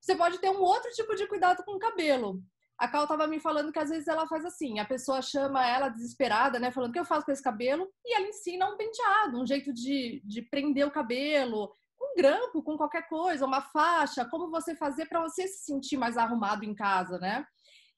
você 0.00 0.14
pode 0.16 0.38
ter 0.38 0.50
um 0.50 0.60
outro 0.60 0.90
tipo 0.92 1.14
de 1.16 1.26
cuidado 1.26 1.64
com 1.64 1.72
o 1.72 1.78
cabelo. 1.78 2.40
A 2.78 2.88
Cal 2.88 3.06
tava 3.06 3.26
me 3.26 3.40
falando 3.40 3.72
que 3.72 3.78
às 3.78 3.88
vezes 3.88 4.06
ela 4.06 4.26
faz 4.26 4.44
assim, 4.44 4.78
a 4.78 4.84
pessoa 4.84 5.22
chama 5.22 5.66
ela 5.66 5.88
desesperada, 5.88 6.58
né, 6.58 6.70
falando 6.70 6.90
o 6.90 6.92
que 6.92 6.98
eu 6.98 7.06
faço 7.06 7.24
com 7.24 7.32
esse 7.32 7.42
cabelo, 7.42 7.88
e 8.04 8.14
ela 8.14 8.28
ensina 8.28 8.68
um 8.68 8.76
penteado, 8.76 9.40
um 9.40 9.46
jeito 9.46 9.72
de, 9.72 10.22
de 10.24 10.42
prender 10.42 10.86
o 10.86 10.90
cabelo, 10.90 11.72
um 12.00 12.14
grampo, 12.16 12.62
com 12.62 12.76
qualquer 12.76 13.08
coisa, 13.08 13.46
uma 13.46 13.62
faixa, 13.62 14.26
como 14.26 14.50
você 14.50 14.76
fazer 14.76 15.06
para 15.06 15.22
você 15.22 15.48
se 15.48 15.64
sentir 15.64 15.96
mais 15.96 16.16
arrumado 16.18 16.64
em 16.64 16.74
casa, 16.74 17.18
né? 17.18 17.46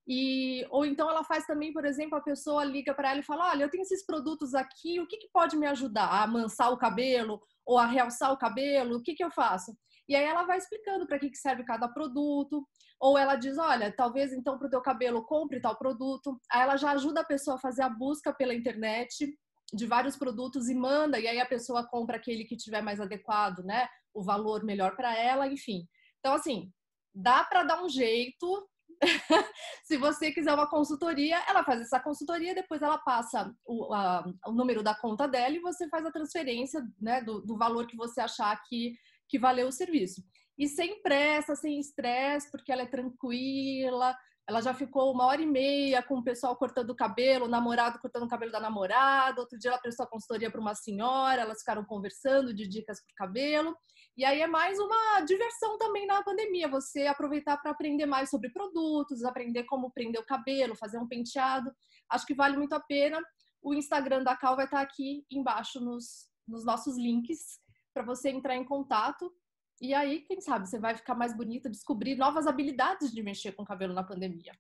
E, 0.07 0.67
ou 0.71 0.87
então 0.87 1.11
ela 1.11 1.23
faz 1.23 1.45
também, 1.45 1.71
por 1.71 1.85
exemplo, 1.85 2.17
a 2.17 2.23
pessoa 2.23 2.65
liga 2.65 2.95
para 2.95 3.11
ela 3.11 3.21
e 3.21 3.25
fala: 3.25 3.51
Olha, 3.51 3.65
eu 3.65 3.71
tenho 3.71 3.83
esses 3.83 4.07
produtos 4.07 4.55
aqui, 4.55 4.99
o 4.99 5.07
que, 5.07 5.19
que 5.19 5.29
pode 5.31 5.55
me 5.55 5.67
ajudar 5.67 6.07
a 6.07 6.23
amansar 6.23 6.73
o 6.73 6.79
cabelo 6.79 7.43
ou 7.67 7.79
a 7.79 7.85
realçar 7.85 8.33
o 8.33 8.39
cabelo? 8.39 8.97
O 8.97 9.03
que, 9.03 9.15
que 9.15 9.23
eu 9.23 9.31
faço? 9.31 9.77
E 10.09 10.17
aí 10.17 10.25
ela 10.25 10.45
vai 10.45 10.59
explicando 10.59 11.07
para 11.07 11.19
que, 11.19 11.31
que 11.31 11.37
serve 11.37 11.65
cada 11.65 11.89
produto. 11.89 12.67
Ou 12.99 13.19
ela 13.19 13.37
diz: 13.37 13.59
Olha, 13.59 13.93
talvez 13.93 14.33
então 14.33 14.59
para 14.59 14.67
o 14.67 14.71
teu 14.71 14.81
cabelo 14.81 15.25
compre 15.25 15.61
tal 15.61 15.77
produto. 15.77 16.41
Aí 16.51 16.63
ela 16.63 16.77
já 16.77 16.93
ajuda 16.93 17.21
a 17.21 17.25
pessoa 17.25 17.57
a 17.57 17.61
fazer 17.61 17.83
a 17.83 17.89
busca 17.89 18.33
pela 18.33 18.55
internet 18.55 19.37
de 19.73 19.87
vários 19.87 20.17
produtos 20.17 20.69
e 20.69 20.75
manda, 20.75 21.21
e 21.21 21.27
aí 21.27 21.41
a 21.41 21.47
pessoa 21.47 21.87
compra 21.87 22.17
aquele 22.17 22.45
que 22.45 22.57
tiver 22.57 22.81
mais 22.81 23.01
adequado, 23.01 23.63
né? 23.65 23.87
O 24.15 24.23
valor 24.23 24.65
melhor 24.65 24.97
para 24.97 25.15
ela, 25.17 25.47
enfim. 25.47 25.87
Então, 26.19 26.35
assim, 26.35 26.73
dá 27.15 27.45
para 27.45 27.65
dar 27.65 27.83
um 27.83 27.89
jeito. 27.89 28.69
Se 29.85 29.97
você 29.97 30.33
quiser 30.33 30.55
uma 30.55 30.69
consultoria, 30.69 31.39
ela 31.49 31.63
faz 31.63 31.83
essa 31.83 32.01
consultoria, 32.01 32.55
depois 32.55 32.83
ela 32.83 32.99
passa 32.99 33.55
o, 33.65 33.93
a, 33.95 34.25
o 34.47 34.53
número 34.53 34.83
da 34.83 34.95
conta 34.95 35.29
dela 35.29 35.55
e 35.55 35.61
você 35.61 35.89
faz 35.89 36.05
a 36.05 36.11
transferência 36.11 36.83
né, 37.01 37.23
do, 37.23 37.41
do 37.41 37.57
valor 37.57 37.87
que 37.87 37.97
você 37.97 38.21
achar 38.21 38.61
que, 38.65 38.95
que 39.29 39.39
valeu 39.39 39.69
o 39.69 39.73
serviço. 39.73 40.23
E 40.59 40.67
sem 40.67 41.01
pressa, 41.03 41.55
sem 41.55 41.79
estresse, 41.79 42.51
porque 42.51 42.73
ela 42.73 42.83
é 42.83 42.87
tranquila, 42.87 44.17
ela 44.49 44.63
já 44.63 44.73
ficou 44.73 45.13
uma 45.13 45.27
hora 45.27 45.43
e 45.43 45.47
meia 45.47 46.03
com 46.03 46.17
o 46.17 46.25
pessoal 46.25 46.57
cortando 46.57 46.89
o 46.89 46.97
cabelo, 46.97 47.45
o 47.45 47.49
namorado 47.49 47.99
cortando 48.01 48.23
o 48.23 48.29
cabelo 48.29 48.51
da 48.51 48.59
namorada. 48.59 49.43
Outro 49.43 49.59
dia 49.59 49.71
ela 49.71 49.79
prestou 49.79 50.05
a 50.05 50.09
consultoria 50.09 50.51
para 50.51 50.61
uma 50.61 50.75
senhora, 50.75 51.43
elas 51.43 51.59
ficaram 51.59 51.85
conversando 51.85 52.55
de 52.55 52.67
dicas 52.67 52.99
para 53.05 53.13
o 53.13 53.15
cabelo. 53.15 53.77
E 54.17 54.25
aí 54.25 54.41
é 54.41 54.47
mais 54.47 54.79
uma 54.79 55.21
diversão 55.21 55.77
também 55.77 56.07
na 56.07 56.23
pandemia, 56.25 56.67
você 56.67 57.07
aproveitar 57.07 57.59
para 57.59 57.73
aprender 57.73 58.07
mais 58.07 58.31
sobre 58.31 58.49
produtos, 58.51 59.23
aprender 59.23 59.65
como 59.65 59.93
prender 59.93 60.21
o 60.21 60.27
cabelo, 60.27 60.75
fazer 60.75 60.99
um 60.99 61.07
penteado. 61.07 61.71
Acho 62.11 62.25
que 62.25 62.35
vale 62.35 62.57
muito 62.57 62.73
a 62.73 62.81
pena. 62.81 63.23
O 63.63 63.75
Instagram 63.75 64.25
da 64.25 64.35
Cal 64.35 64.57
vai 64.57 64.65
estar 64.65 64.81
aqui 64.81 65.27
embaixo 65.31 65.79
nos, 65.79 66.27
nos 66.49 66.65
nossos 66.65 66.97
links 66.97 67.61
para 67.93 68.03
você 68.03 68.31
entrar 68.31 68.57
em 68.57 68.65
contato 68.65 69.33
e 69.81 69.95
aí, 69.95 70.21
quem 70.23 70.41
sabe, 70.41 70.69
você 70.69 70.79
vai 70.79 70.97
ficar 70.97 71.15
mais 71.15 71.37
bonita, 71.37 71.71
descobrir 71.71 72.17
novas 72.17 72.47
habilidades 72.47 73.13
de 73.13 73.23
mexer 73.23 73.53
com 73.53 73.63
o 73.63 73.67
cabelo 73.67 73.95
na 73.95 74.03
pandemia. 74.03 74.53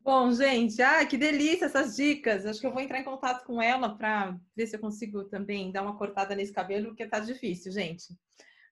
Bom, 0.00 0.32
gente, 0.32 0.82
ah, 0.82 1.06
que 1.06 1.16
delícia 1.16 1.66
essas 1.66 1.94
dicas. 1.94 2.44
Acho 2.44 2.60
que 2.60 2.66
eu 2.66 2.72
vou 2.72 2.82
entrar 2.82 2.98
em 2.98 3.04
contato 3.04 3.44
com 3.44 3.62
ela 3.62 3.96
para 3.96 4.36
ver 4.56 4.66
se 4.66 4.74
eu 4.74 4.80
consigo 4.80 5.22
também 5.24 5.70
dar 5.70 5.82
uma 5.82 5.96
cortada 5.96 6.34
nesse 6.34 6.52
cabelo, 6.52 6.88
porque 6.88 7.06
tá 7.06 7.20
difícil, 7.20 7.70
gente. 7.70 8.12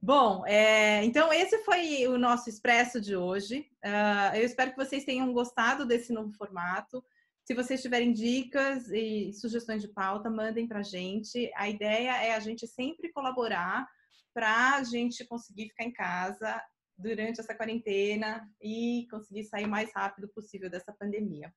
Bom, 0.03 0.45
é, 0.47 1.05
então 1.05 1.33
esse 1.33 1.59
foi 1.59 2.09
o 2.09 2.19
nosso 2.19 2.49
expresso 2.49 3.01
de 3.01 3.15
hoje. 3.15 3.71
Uh, 3.85 4.37
eu 4.37 4.43
espero 4.43 4.73
que 4.73 4.77
vocês 4.77 5.05
tenham 5.05 5.33
gostado 5.33 5.87
desse 5.87 6.13
novo 6.13 6.33
formato. 6.33 7.05
Se 7.45 7.55
vocês 7.55 7.83
tiverem 7.83 8.13
dicas 8.13 8.89
e 8.89 9.33
sugestões 9.33 9.83
de 9.83 9.89
pauta, 9.89 10.31
mandem 10.31 10.69
para 10.69 10.81
a 10.81 10.85
gente. 10.85 11.51
A 11.57 11.69
ideia 11.69 12.17
é 12.23 12.35
a 12.35 12.41
gente 12.41 12.67
sempre 12.67 13.13
colaborar 13.13 13.87
para 14.33 14.77
a 14.77 14.85
gente 14.85 15.27
conseguir 15.27 15.69
ficar 15.69 15.85
em 15.85 15.93
casa 15.93 16.63
durante 16.97 17.41
essa 17.41 17.55
quarentena 17.55 18.49
e 18.63 19.07
conseguir 19.11 19.45
sair 19.45 19.65
o 19.65 19.71
mais 19.71 19.91
rápido 19.95 20.29
possível 20.29 20.71
dessa 20.71 20.93
pandemia. 20.93 21.53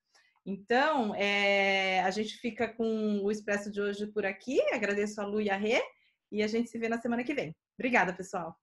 Então, 0.45 1.13
é, 1.15 2.01
a 2.01 2.11
gente 2.11 2.35
fica 2.37 2.67
com 2.67 3.21
o 3.23 3.31
Expresso 3.31 3.71
de 3.71 3.79
hoje 3.79 4.07
por 4.07 4.25
aqui. 4.25 4.59
Agradeço 4.73 5.21
a 5.21 5.25
Lu 5.25 5.39
e 5.39 5.49
a 5.49 5.55
Rê 5.55 5.81
e 6.31 6.41
a 6.41 6.47
gente 6.47 6.69
se 6.69 6.79
vê 6.79 6.89
na 6.89 6.99
semana 6.99 7.23
que 7.23 7.33
vem. 7.33 7.55
Obrigada, 7.77 8.13
pessoal. 8.13 8.55